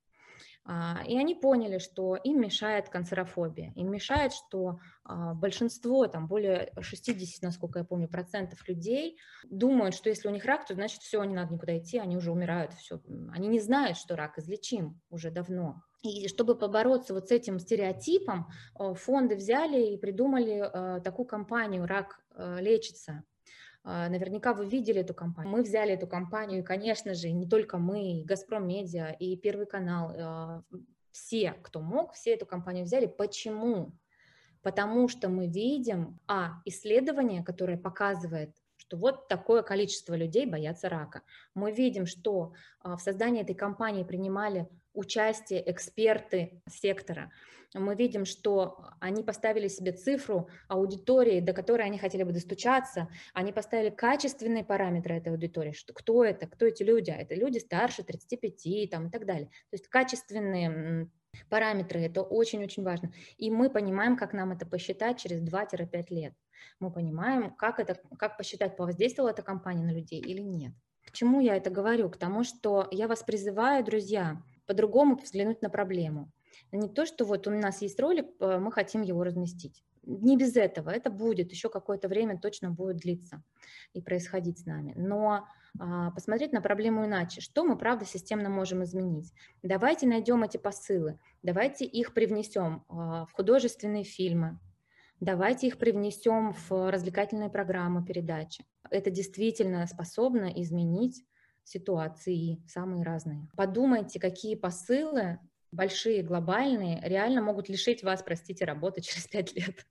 А, 0.69 1.03
и 1.07 1.17
они 1.17 1.35
поняли, 1.37 1.79
что 1.79 2.17
им 2.17 2.41
мешает 2.41 2.89
канцерофобия, 2.89 3.73
им 3.77 3.91
мешает, 3.91 4.33
что 4.33 4.81
а, 5.05 5.33
большинство, 5.33 6.07
там 6.09 6.27
более 6.27 6.73
60, 6.81 7.43
насколько 7.43 7.79
я 7.79 7.85
помню, 7.85 8.09
процентов 8.09 8.67
людей 8.69 9.17
думают, 9.45 9.95
что 9.95 10.09
если 10.09 10.27
у 10.27 10.33
них 10.33 10.45
рак, 10.45 10.67
то 10.67 10.75
значит 10.75 11.03
все, 11.03 11.23
не 11.23 11.35
надо 11.35 11.55
никуда 11.55 11.79
идти, 11.79 11.99
они 11.99 12.17
уже 12.17 12.33
умирают, 12.33 12.73
все. 12.75 13.01
Они 13.33 13.47
не 13.47 13.61
знают, 13.61 13.97
что 13.97 14.17
рак 14.17 14.39
излечим 14.39 15.01
уже 15.09 15.31
давно. 15.31 15.83
И 16.03 16.29
чтобы 16.29 16.57
побороться 16.57 17.15
вот 17.15 17.29
с 17.29 17.33
этим 17.33 17.59
стереотипом, 17.59 18.49
э, 18.79 18.95
фонды 18.95 19.37
взяли 19.37 19.95
и 19.95 19.97
придумали 19.97 20.63
э, 20.63 21.01
такую 21.01 21.27
кампанию 21.27 21.87
«Рак 21.87 22.21
э, 22.35 22.59
лечится», 22.61 23.23
наверняка 23.85 24.53
вы 24.53 24.67
видели 24.67 25.03
эту 25.03 25.15
компанию. 25.15 25.53
Мы 25.53 25.63
взяли 25.63 25.93
эту 25.93 26.09
компанию, 26.09 26.59
и, 26.59 26.65
конечно 26.65 27.15
же, 27.15 27.31
не 27.31 27.47
только 27.47 27.79
мы, 27.79 28.15
и 28.15 28.25
«Газпром 28.25 28.67
Медиа», 28.67 29.13
и 29.13 29.37
Первый 29.37 29.65
канал, 29.65 30.65
все, 31.13 31.53
кто 31.63 31.81
мог, 31.81 32.13
все 32.15 32.35
эту 32.35 32.47
компанию 32.47 32.85
взяли. 32.85 33.07
Почему? 33.07 33.93
Потому 34.63 35.07
что 35.07 35.29
мы 35.29 35.47
видим, 35.47 36.19
а, 36.27 36.55
исследование, 36.65 37.45
которое 37.45 37.79
показывает, 37.79 38.57
что 38.77 38.97
вот 38.97 39.29
такое 39.29 39.63
количество 39.63 40.15
людей 40.15 40.47
боятся 40.47 40.89
рака. 40.89 41.23
Мы 41.55 41.71
видим, 41.71 42.07
что 42.07 42.55
в 42.83 42.99
создании 42.99 43.43
этой 43.43 43.55
компании 43.55 44.03
принимали 44.03 44.69
участие 44.97 45.63
эксперты 45.71 46.63
сектора. 46.69 47.31
Мы 47.75 47.95
видим, 47.95 48.25
что 48.25 48.79
они 49.01 49.23
поставили 49.23 49.69
себе 49.69 49.93
цифру 49.93 50.49
аудитории, 50.69 51.41
до 51.41 51.53
которой 51.53 51.87
они 51.87 51.99
хотели 51.99 52.23
бы 52.23 52.33
достучаться, 52.33 53.09
они 53.35 53.53
поставили 53.53 53.91
качественные 53.91 54.65
параметры 54.65 55.17
этой 55.17 55.33
аудитории, 55.33 55.73
что 55.73 55.93
кто 55.93 56.25
это, 56.25 56.47
кто 56.47 56.67
эти 56.67 56.83
люди, 56.83 57.11
а 57.11 57.17
это 57.17 57.35
люди 57.35 57.59
старше 57.59 58.03
35 58.03 58.91
там, 58.91 59.09
и 59.09 59.11
так 59.11 59.27
далее. 59.27 59.47
То 59.47 59.75
есть 59.75 59.89
качественные 59.89 61.11
параметры, 61.51 62.01
это 62.01 62.23
очень-очень 62.23 62.83
важно. 62.83 63.13
И 63.37 63.51
мы 63.51 63.69
понимаем, 63.69 64.17
как 64.17 64.33
нам 64.33 64.53
это 64.53 64.65
посчитать 64.67 65.19
через 65.19 65.43
2-5 65.43 66.07
лет. 66.11 66.33
Мы 66.81 66.91
понимаем, 66.91 67.55
как, 67.55 67.79
это, 67.79 68.01
как 68.19 68.39
посчитать, 68.39 68.77
повоздействовала 68.77 69.31
эта 69.31 69.43
компания 69.43 69.85
на 69.85 69.93
людей 69.93 70.21
или 70.21 70.41
нет. 70.41 70.73
К 71.05 71.13
чему 71.13 71.41
я 71.41 71.57
это 71.57 71.71
говорю? 71.71 72.11
К 72.11 72.17
тому, 72.17 72.43
что 72.43 72.89
я 72.91 73.07
вас 73.07 73.23
призываю, 73.23 73.85
друзья, 73.85 74.43
по-другому 74.67 75.17
взглянуть 75.17 75.63
на 75.63 75.71
проблему. 75.71 76.31
Не 76.73 76.89
то, 76.89 77.07
что 77.07 77.25
вот 77.25 77.47
у 77.47 77.51
нас 77.51 77.83
есть 77.83 78.01
ролик, 78.01 78.27
э, 78.41 78.59
мы 78.59 78.73
хотим 78.73 79.03
его 79.03 79.23
разместить. 79.25 79.85
Не 80.03 80.37
без 80.37 80.57
этого, 80.57 80.91
это 80.91 81.11
будет, 81.11 81.51
еще 81.51 81.69
какое-то 81.69 82.09
время 82.09 82.39
точно 82.39 82.71
будет 82.71 82.99
длиться 82.99 83.43
и 83.93 84.01
происходить 84.01 84.61
с 84.61 84.67
нами. 84.67 84.95
Но 84.97 85.47
а, 85.79 86.11
посмотреть 86.13 86.53
на 86.53 86.61
проблему 86.61 87.05
иначе. 87.05 87.41
Что 87.41 87.65
мы, 87.65 87.77
правда, 87.77 88.05
системно 88.05 88.49
можем 88.49 88.85
изменить? 88.85 89.33
Давайте 89.63 90.07
найдем 90.07 90.43
эти 90.43 90.57
посылы, 90.57 91.19
давайте 91.43 91.85
их 91.85 92.15
привнесем 92.15 92.85
а, 92.89 93.27
в 93.27 93.33
художественные 93.33 94.05
фильмы, 94.05 94.59
давайте 95.21 95.67
их 95.67 95.79
привнесем 95.79 96.55
в 96.69 96.91
развлекательные 96.91 97.51
программы, 97.51 98.05
передачи. 98.05 98.65
Это 98.91 99.11
действительно 99.11 99.87
способно 99.87 100.47
изменить 100.47 101.25
ситуации 101.67 102.63
самые 102.69 103.03
разные. 103.03 103.49
Подумайте, 103.57 104.21
какие 104.21 104.55
посылы 104.55 105.39
большие, 105.73 106.23
глобальные, 106.23 107.01
реально 107.03 107.43
могут 107.43 107.69
лишить 107.69 108.03
вас, 108.03 108.23
простите, 108.23 108.65
работы 108.65 109.01
через 109.03 109.27
пять 109.27 109.55
лет. 109.55 109.87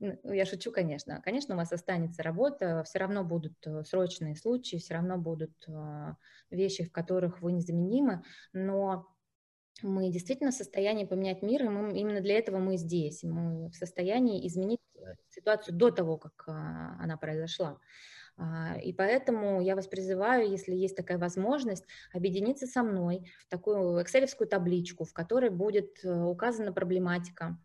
Ну, 0.00 0.32
я 0.32 0.44
шучу, 0.44 0.70
конечно. 0.70 1.20
Конечно, 1.22 1.54
у 1.54 1.58
вас 1.58 1.72
останется 1.72 2.22
работа, 2.22 2.82
все 2.84 2.98
равно 2.98 3.24
будут 3.24 3.54
э, 3.66 3.84
срочные 3.84 4.36
случаи, 4.36 4.76
все 4.76 4.94
равно 4.94 5.18
будут 5.18 5.52
э, 5.66 6.14
вещи, 6.50 6.84
в 6.84 6.92
которых 6.92 7.40
вы 7.40 7.52
незаменимы, 7.52 8.22
но 8.52 9.06
мы 9.82 10.10
действительно 10.10 10.52
в 10.52 10.54
состоянии 10.54 11.04
поменять 11.04 11.42
мир, 11.42 11.64
и 11.64 11.68
мы, 11.68 11.98
именно 11.98 12.20
для 12.20 12.38
этого 12.38 12.58
мы 12.58 12.76
здесь. 12.76 13.22
Мы 13.24 13.68
в 13.70 13.74
состоянии 13.74 14.46
изменить 14.46 14.80
э, 14.96 15.14
ситуацию 15.28 15.74
до 15.76 15.90
того, 15.90 16.18
как 16.18 16.44
она 16.46 17.16
произошла. 17.16 17.78
А, 18.36 18.76
и 18.78 18.92
поэтому 18.92 19.60
я 19.60 19.76
вас 19.76 19.86
призываю, 19.86 20.50
если 20.50 20.74
есть 20.74 20.96
такая 20.96 21.18
возможность, 21.18 21.84
объединиться 22.12 22.66
со 22.66 22.82
мной 22.82 23.30
в 23.38 23.48
такую 23.48 24.02
экселевскую 24.02 24.48
табличку, 24.48 25.04
в 25.04 25.12
которой 25.12 25.50
будет 25.50 26.04
э, 26.04 26.12
указана 26.12 26.72
проблематика, 26.72 27.58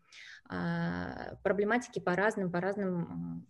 а, 0.48 1.36
проблематики 1.42 1.98
по 1.98 2.14
разным, 2.14 2.52
по 2.52 2.60
разным 2.60 3.46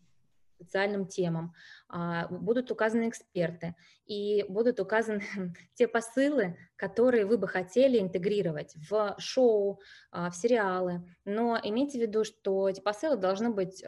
социальным 0.59 1.07
темам, 1.07 1.55
а, 1.89 2.29
будут 2.29 2.71
указаны 2.71 3.09
эксперты 3.09 3.75
и 4.07 4.45
будут 4.49 4.81
указаны 4.81 5.23
те 5.75 5.89
посылы, 5.89 6.59
которые 6.77 7.27
вы 7.27 7.37
бы 7.37 7.49
хотели 7.49 7.99
интегрировать 7.99 8.75
в 8.77 9.17
шоу, 9.19 9.81
в 10.13 10.33
сериалы. 10.33 11.03
Но 11.25 11.59
имейте 11.63 11.99
в 11.99 12.03
виду, 12.03 12.25
что 12.25 12.69
эти 12.69 12.81
посылы 12.81 13.17
должны 13.17 13.51
быть 13.51 13.83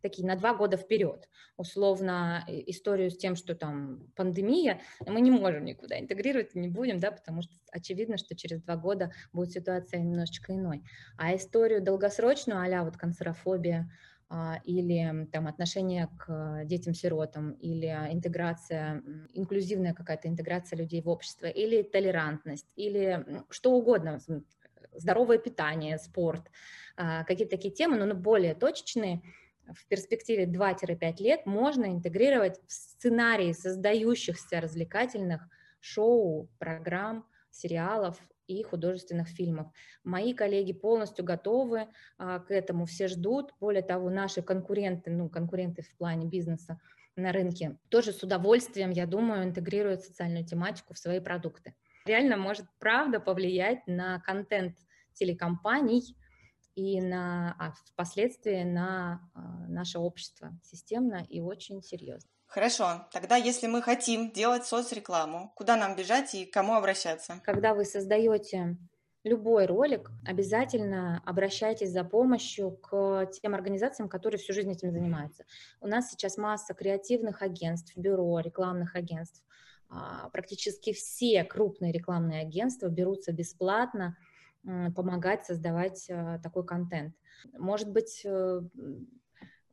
такие 0.00 0.26
на 0.26 0.36
два 0.36 0.54
года 0.54 0.76
вперед. 0.76 1.28
Условно, 1.56 2.44
историю 2.48 3.10
с 3.10 3.16
тем, 3.16 3.36
что 3.36 3.54
там 3.54 4.10
пандемия, 4.16 4.80
мы 5.06 5.20
не 5.20 5.30
можем 5.30 5.64
никуда 5.64 5.98
интегрировать, 5.98 6.54
не 6.54 6.68
будем, 6.68 6.98
да, 6.98 7.10
потому 7.10 7.42
что 7.42 7.52
очевидно, 7.70 8.16
что 8.16 8.34
через 8.34 8.62
два 8.62 8.76
года 8.76 9.12
будет 9.32 9.52
ситуация 9.52 10.00
немножечко 10.00 10.54
иной. 10.54 10.82
А 11.16 11.34
историю 11.34 11.82
долгосрочную, 11.82 12.60
а 12.60 12.84
вот 12.84 12.96
канцерофобия, 12.96 13.90
а, 14.32 14.60
или 14.64 15.26
там 15.32 15.48
отношение 15.48 16.08
к 16.16 16.62
детям-сиротам, 16.64 17.50
или 17.54 17.88
интеграция, 18.12 19.02
инклюзивная 19.32 19.92
какая-то 19.92 20.28
интеграция 20.28 20.76
людей 20.76 21.02
в 21.02 21.08
общество, 21.08 21.46
или 21.46 21.82
толерантность, 21.82 22.70
или 22.76 23.26
что 23.50 23.72
угодно, 23.72 24.20
здоровое 24.92 25.38
питание, 25.38 25.98
спорт, 25.98 26.50
а, 26.96 27.24
какие-то 27.24 27.56
такие 27.56 27.74
темы, 27.74 27.96
но 27.96 28.14
более 28.14 28.54
точечные, 28.54 29.22
в 29.74 29.86
перспективе 29.86 30.44
2-5 30.46 31.22
лет 31.22 31.46
можно 31.46 31.86
интегрировать 31.86 32.60
в 32.66 32.72
сценарии 32.72 33.52
создающихся 33.52 34.60
развлекательных 34.60 35.48
шоу, 35.80 36.48
программ, 36.58 37.26
сериалов 37.50 38.18
и 38.46 38.62
художественных 38.62 39.28
фильмов. 39.28 39.68
Мои 40.04 40.34
коллеги 40.34 40.72
полностью 40.72 41.24
готовы 41.24 41.88
а, 42.18 42.40
к 42.40 42.50
этому, 42.50 42.86
все 42.86 43.08
ждут. 43.08 43.54
Более 43.60 43.82
того, 43.82 44.10
наши 44.10 44.42
конкуренты, 44.42 45.10
ну, 45.10 45.28
конкуренты 45.28 45.82
в 45.82 45.96
плане 45.96 46.26
бизнеса 46.26 46.80
на 47.16 47.32
рынке 47.32 47.78
тоже 47.88 48.12
с 48.12 48.22
удовольствием, 48.22 48.90
я 48.90 49.06
думаю, 49.06 49.44
интегрируют 49.44 50.02
социальную 50.02 50.44
тематику 50.44 50.94
в 50.94 50.98
свои 50.98 51.20
продукты. 51.20 51.74
Реально 52.06 52.36
может, 52.36 52.66
правда, 52.78 53.20
повлиять 53.20 53.86
на 53.86 54.20
контент 54.20 54.76
телекомпаний, 55.12 56.16
и 56.74 57.00
на, 57.00 57.54
а 57.58 57.72
впоследствии 57.86 58.62
на 58.62 59.28
а, 59.34 59.40
наше 59.68 59.98
общество 59.98 60.50
системно 60.62 61.26
и 61.28 61.40
очень 61.40 61.82
серьезно. 61.82 62.30
Хорошо, 62.46 63.06
тогда 63.12 63.36
если 63.36 63.68
мы 63.68 63.80
хотим 63.80 64.32
делать 64.32 64.64
соцрекламу, 64.64 65.52
куда 65.54 65.76
нам 65.76 65.94
бежать 65.94 66.34
и 66.34 66.46
к 66.46 66.52
кому 66.52 66.74
обращаться? 66.74 67.40
Когда 67.44 67.74
вы 67.74 67.84
создаете 67.84 68.76
любой 69.22 69.66
ролик, 69.66 70.10
обязательно 70.26 71.22
обращайтесь 71.24 71.90
за 71.90 72.04
помощью 72.04 72.72
к 72.72 73.30
тем 73.40 73.54
организациям, 73.54 74.08
которые 74.08 74.40
всю 74.40 74.52
жизнь 74.52 74.72
этим 74.72 74.90
занимаются. 74.90 75.44
У 75.80 75.86
нас 75.86 76.10
сейчас 76.10 76.36
масса 76.38 76.74
креативных 76.74 77.42
агентств, 77.42 77.96
бюро, 77.96 78.40
рекламных 78.40 78.96
агентств. 78.96 79.44
А, 79.88 80.28
практически 80.30 80.92
все 80.92 81.44
крупные 81.44 81.92
рекламные 81.92 82.42
агентства 82.42 82.88
берутся 82.88 83.32
бесплатно 83.32 84.16
помогать 84.64 85.44
создавать 85.44 86.06
э, 86.08 86.38
такой 86.42 86.66
контент. 86.66 87.14
Может 87.52 87.90
быть, 87.90 88.22
э, 88.24 88.60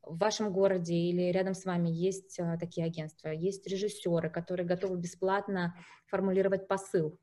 в 0.01 0.17
вашем 0.17 0.53
городе 0.53 0.93
или 0.93 1.31
рядом 1.31 1.53
с 1.53 1.65
вами 1.65 1.89
есть 1.89 2.39
э, 2.39 2.57
такие 2.59 2.85
агентства, 2.85 3.29
есть 3.29 3.67
режиссеры, 3.67 4.29
которые 4.29 4.65
готовы 4.65 4.97
бесплатно 4.97 5.75
формулировать 6.07 6.67
посыл. 6.67 7.19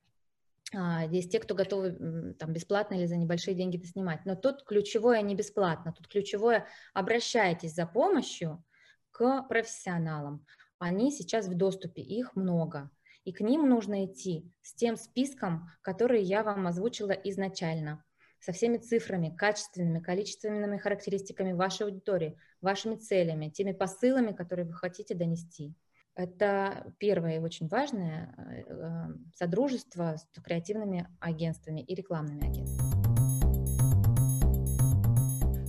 А, 0.74 1.04
есть 1.06 1.30
те, 1.30 1.38
кто 1.38 1.54
готовы 1.54 2.34
там, 2.38 2.52
бесплатно 2.52 2.94
или 2.94 3.06
за 3.06 3.16
небольшие 3.16 3.54
деньги 3.54 3.78
это 3.78 3.86
снимать. 3.86 4.24
Но 4.26 4.34
тут 4.34 4.64
ключевое 4.64 5.22
не 5.22 5.34
бесплатно, 5.34 5.92
тут 5.92 6.08
ключевое 6.08 6.66
обращайтесь 6.92 7.74
за 7.74 7.86
помощью 7.86 8.62
к 9.10 9.42
профессионалам. 9.48 10.44
Они 10.78 11.10
сейчас 11.12 11.46
в 11.46 11.54
доступе, 11.54 12.02
их 12.02 12.34
много 12.34 12.90
и 13.24 13.32
к 13.32 13.40
ним 13.40 13.68
нужно 13.68 14.04
идти 14.04 14.52
с 14.62 14.74
тем 14.74 14.96
списком, 14.96 15.70
который 15.82 16.22
я 16.22 16.42
вам 16.42 16.66
озвучила 16.66 17.12
изначально, 17.12 18.04
со 18.40 18.52
всеми 18.52 18.76
цифрами, 18.76 19.34
качественными, 19.34 20.00
количественными 20.00 20.76
характеристиками 20.76 21.52
вашей 21.52 21.86
аудитории, 21.86 22.38
вашими 22.60 22.96
целями, 22.96 23.48
теми 23.48 23.72
посылами, 23.72 24.32
которые 24.32 24.66
вы 24.66 24.74
хотите 24.74 25.14
донести. 25.14 25.74
Это 26.14 26.92
первое 26.98 27.36
и 27.36 27.40
очень 27.40 27.66
важное 27.68 28.34
э, 28.36 28.64
э, 28.68 29.04
содружество 29.34 30.16
с 30.16 30.40
креативными 30.42 31.08
агентствами 31.20 31.80
и 31.80 31.94
рекламными 31.94 32.46
агентствами. 32.46 32.94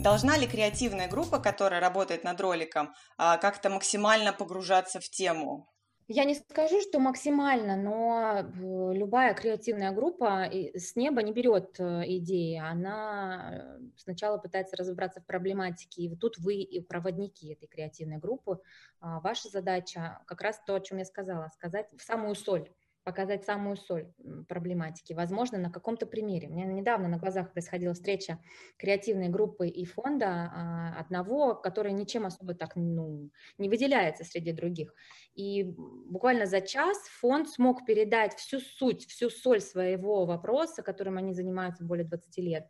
Должна 0.03 0.37
ли 0.37 0.45
креативная 0.45 1.07
группа, 1.07 1.39
которая 1.39 1.79
работает 1.79 2.23
над 2.23 2.39
роликом, 2.39 2.93
а, 3.17 3.37
как-то 3.37 3.71
максимально 3.71 4.33
погружаться 4.33 4.99
в 4.99 5.09
тему? 5.09 5.67
Я 6.07 6.23
не 6.25 6.35
скажу, 6.35 6.81
что 6.81 6.99
максимально, 6.99 7.75
но 7.75 8.91
любая 8.93 9.33
креативная 9.33 9.91
группа 9.91 10.47
с 10.51 10.95
неба 10.95 11.23
не 11.23 11.33
берет 11.33 11.79
э, 11.79 12.03
идеи, 12.17 12.59
она 12.59 13.49
э, 13.51 13.79
сначала 13.97 14.37
пытается 14.37 14.77
разобраться 14.77 15.19
в 15.19 15.25
проблематике, 15.25 16.03
и 16.03 16.09
вот 16.09 16.19
тут 16.19 16.37
вы 16.37 16.57
и 16.57 16.79
проводники 16.79 17.51
этой 17.51 17.65
креативной 17.65 18.17
группы. 18.17 18.61
А 18.99 19.19
ваша 19.19 19.49
задача 19.49 20.19
как 20.27 20.41
раз 20.41 20.61
то, 20.67 20.75
о 20.75 20.79
чем 20.79 20.99
я 20.99 21.05
сказала, 21.05 21.49
сказать 21.55 21.89
в 21.97 22.03
самую 22.03 22.35
соль 22.35 22.69
показать 23.05 23.45
самую 23.45 23.77
соль 23.77 24.11
проблематики, 24.49 25.13
возможно, 25.13 25.59
на 25.59 25.71
каком-то 25.71 26.07
примере. 26.07 26.49
У 26.49 26.51
меня 26.51 26.65
недавно 26.65 27.07
на 27.07 27.17
глазах 27.17 27.53
происходила 27.53 27.93
встреча 27.93 28.39
креативной 28.77 29.29
группы 29.29 29.67
и 29.67 29.85
фонда 29.85 30.25
а, 30.27 30.99
одного, 30.99 31.53
который 31.53 31.93
ничем 31.93 32.25
особо 32.25 32.55
так 32.55 32.75
ну, 32.75 33.29
не 33.59 33.69
выделяется 33.69 34.23
среди 34.23 34.51
других. 34.51 34.93
И 35.35 35.63
буквально 35.63 36.47
за 36.47 36.61
час 36.61 36.97
фонд 37.19 37.47
смог 37.47 37.85
передать 37.85 38.33
всю 38.33 38.59
суть, 38.59 39.05
всю 39.05 39.29
соль 39.29 39.61
своего 39.61 40.25
вопроса, 40.25 40.81
которым 40.81 41.17
они 41.17 41.31
занимаются 41.33 41.85
более 41.85 42.05
20 42.05 42.37
лет. 42.39 42.67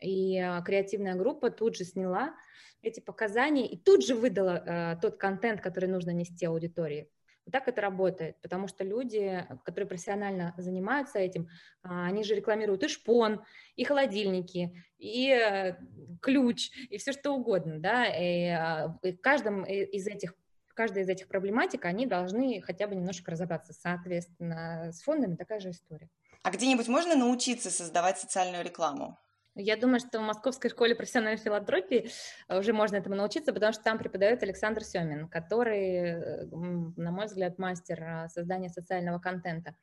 И 0.00 0.38
а, 0.38 0.62
креативная 0.62 1.16
группа 1.16 1.50
тут 1.50 1.74
же 1.74 1.84
сняла 1.84 2.36
эти 2.82 3.00
показания 3.00 3.68
и 3.68 3.76
тут 3.76 4.06
же 4.06 4.14
выдала 4.14 4.62
э, 4.64 4.96
тот 5.02 5.16
контент, 5.16 5.60
который 5.60 5.88
нужно 5.88 6.10
нести 6.10 6.46
аудитории. 6.46 7.10
Вот 7.46 7.52
так 7.52 7.68
это 7.68 7.80
работает, 7.80 8.40
потому 8.42 8.66
что 8.66 8.82
люди, 8.82 9.46
которые 9.64 9.88
профессионально 9.88 10.52
занимаются 10.58 11.20
этим, 11.20 11.48
а, 11.82 12.06
они 12.06 12.24
же 12.24 12.34
рекламируют 12.34 12.82
и 12.82 12.88
шпон, 12.88 13.44
и 13.76 13.84
холодильники, 13.84 14.84
и 14.98 15.30
э, 15.30 15.76
ключ, 16.20 16.70
и 16.90 16.98
все 16.98 17.12
что 17.12 17.32
угодно, 17.32 17.78
да, 17.78 18.04
и 18.06 18.48
а, 18.48 18.98
в 19.00 19.16
каждом 19.18 19.64
из 19.64 20.06
этих 20.08 20.34
каждая 20.74 21.04
из 21.04 21.08
этих 21.08 21.28
проблематик, 21.28 21.86
они 21.86 22.06
должны 22.06 22.60
хотя 22.60 22.86
бы 22.86 22.94
немножко 22.94 23.30
разобраться. 23.30 23.72
Соответственно, 23.72 24.92
с 24.92 25.00
фондами 25.02 25.34
такая 25.34 25.58
же 25.58 25.70
история. 25.70 26.10
А 26.42 26.50
где-нибудь 26.50 26.86
можно 26.86 27.16
научиться 27.16 27.70
создавать 27.70 28.18
социальную 28.18 28.62
рекламу? 28.62 29.18
Я 29.58 29.76
думаю, 29.78 30.00
что 30.00 30.18
в 30.18 30.22
Московской 30.22 30.68
школе 30.68 30.94
профессиональной 30.94 31.40
филантропии 31.40 32.10
э, 32.48 32.58
уже 32.58 32.74
можно 32.74 32.96
этому 32.96 33.14
научиться, 33.14 33.54
потому 33.54 33.72
что 33.72 33.82
там 33.82 33.96
преподает 33.98 34.42
Александр 34.42 34.84
Семин, 34.84 35.28
который, 35.28 35.96
э, 35.96 36.46
на 36.96 37.10
мой 37.10 37.24
взгляд, 37.24 37.58
мастер 37.58 38.02
э, 38.02 38.28
создания 38.28 38.68
социального 38.68 39.18
контента. 39.18 39.74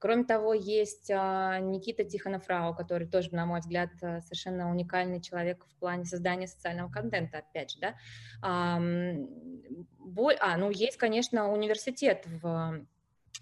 Кроме 0.00 0.24
того, 0.24 0.54
есть 0.54 1.10
а, 1.10 1.58
Никита 1.58 2.04
Тихонов-Рау, 2.04 2.74
который 2.74 3.06
тоже, 3.06 3.34
на 3.34 3.44
мой 3.44 3.60
взгляд, 3.60 3.90
совершенно 4.00 4.70
уникальный 4.70 5.20
человек 5.20 5.66
в 5.66 5.78
плане 5.78 6.06
создания 6.06 6.46
социального 6.46 6.90
контента, 6.90 7.36
опять 7.40 7.72
же, 7.72 7.80
да. 7.80 7.94
А, 8.40 8.78
ну, 8.78 10.70
есть, 10.70 10.96
конечно, 10.96 11.52
университет 11.52 12.24
в 12.26 12.86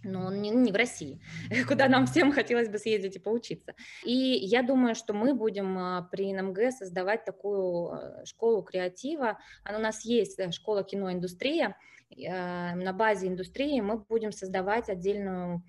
но 0.02 0.26
он 0.26 0.40
не, 0.40 0.50
не 0.50 0.72
в 0.72 0.76
России, 0.76 1.20
куда 1.68 1.88
нам 1.88 2.06
всем 2.06 2.32
хотелось 2.32 2.68
бы 2.68 2.78
съездить 2.78 3.16
и 3.16 3.20
поучиться. 3.20 3.74
И 4.04 4.12
я 4.12 4.62
думаю, 4.62 4.94
что 4.94 5.12
мы 5.12 5.34
будем 5.34 5.78
а, 5.78 6.08
при 6.10 6.32
НМГ 6.32 6.72
создавать 6.72 7.24
такую 7.24 7.90
а, 7.90 8.24
школу 8.24 8.62
креатива. 8.62 9.38
Она 9.64 9.78
у 9.78 9.82
нас 9.82 10.04
есть, 10.04 10.38
э, 10.38 10.50
школа 10.52 10.84
киноиндустрия. 10.84 11.76
А, 12.28 12.74
на 12.74 12.92
базе 12.92 13.28
индустрии 13.28 13.80
мы 13.80 13.98
будем 13.98 14.32
создавать 14.32 14.88
отдельную 14.88 15.62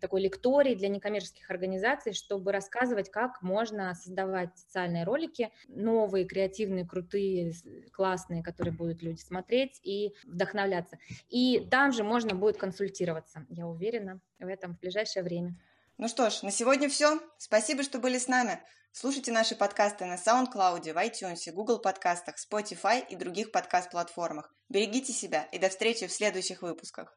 такой 0.00 0.22
лекторий 0.22 0.74
для 0.74 0.88
некоммерческих 0.88 1.50
организаций, 1.50 2.12
чтобы 2.12 2.52
рассказывать, 2.52 3.10
как 3.10 3.42
можно 3.42 3.94
создавать 3.94 4.56
социальные 4.56 5.04
ролики, 5.04 5.50
новые, 5.68 6.24
креативные, 6.24 6.86
крутые, 6.86 7.52
классные, 7.92 8.42
которые 8.42 8.74
будут 8.74 9.02
люди 9.02 9.20
смотреть 9.20 9.80
и 9.82 10.14
вдохновляться. 10.24 10.98
И 11.28 11.66
там 11.70 11.92
же 11.92 12.04
можно 12.04 12.34
будет 12.34 12.56
консультироваться, 12.56 13.46
я 13.48 13.66
уверена, 13.66 14.20
в 14.38 14.46
этом 14.46 14.74
в 14.74 14.80
ближайшее 14.80 15.22
время. 15.22 15.56
Ну 15.98 16.08
что 16.08 16.30
ж, 16.30 16.42
на 16.42 16.50
сегодня 16.50 16.88
все. 16.88 17.20
Спасибо, 17.38 17.82
что 17.82 17.98
были 17.98 18.18
с 18.18 18.26
нами. 18.26 18.60
Слушайте 18.94 19.32
наши 19.32 19.56
подкасты 19.56 20.04
на 20.04 20.16
SoundCloud, 20.16 20.92
в 20.92 20.96
iTunes, 20.96 21.50
Google 21.52 21.78
подкастах, 21.78 22.36
Spotify 22.36 23.02
и 23.08 23.16
других 23.16 23.50
подкаст-платформах. 23.50 24.54
Берегите 24.68 25.12
себя 25.12 25.48
и 25.52 25.58
до 25.58 25.68
встречи 25.68 26.06
в 26.06 26.12
следующих 26.12 26.62
выпусках. 26.62 27.16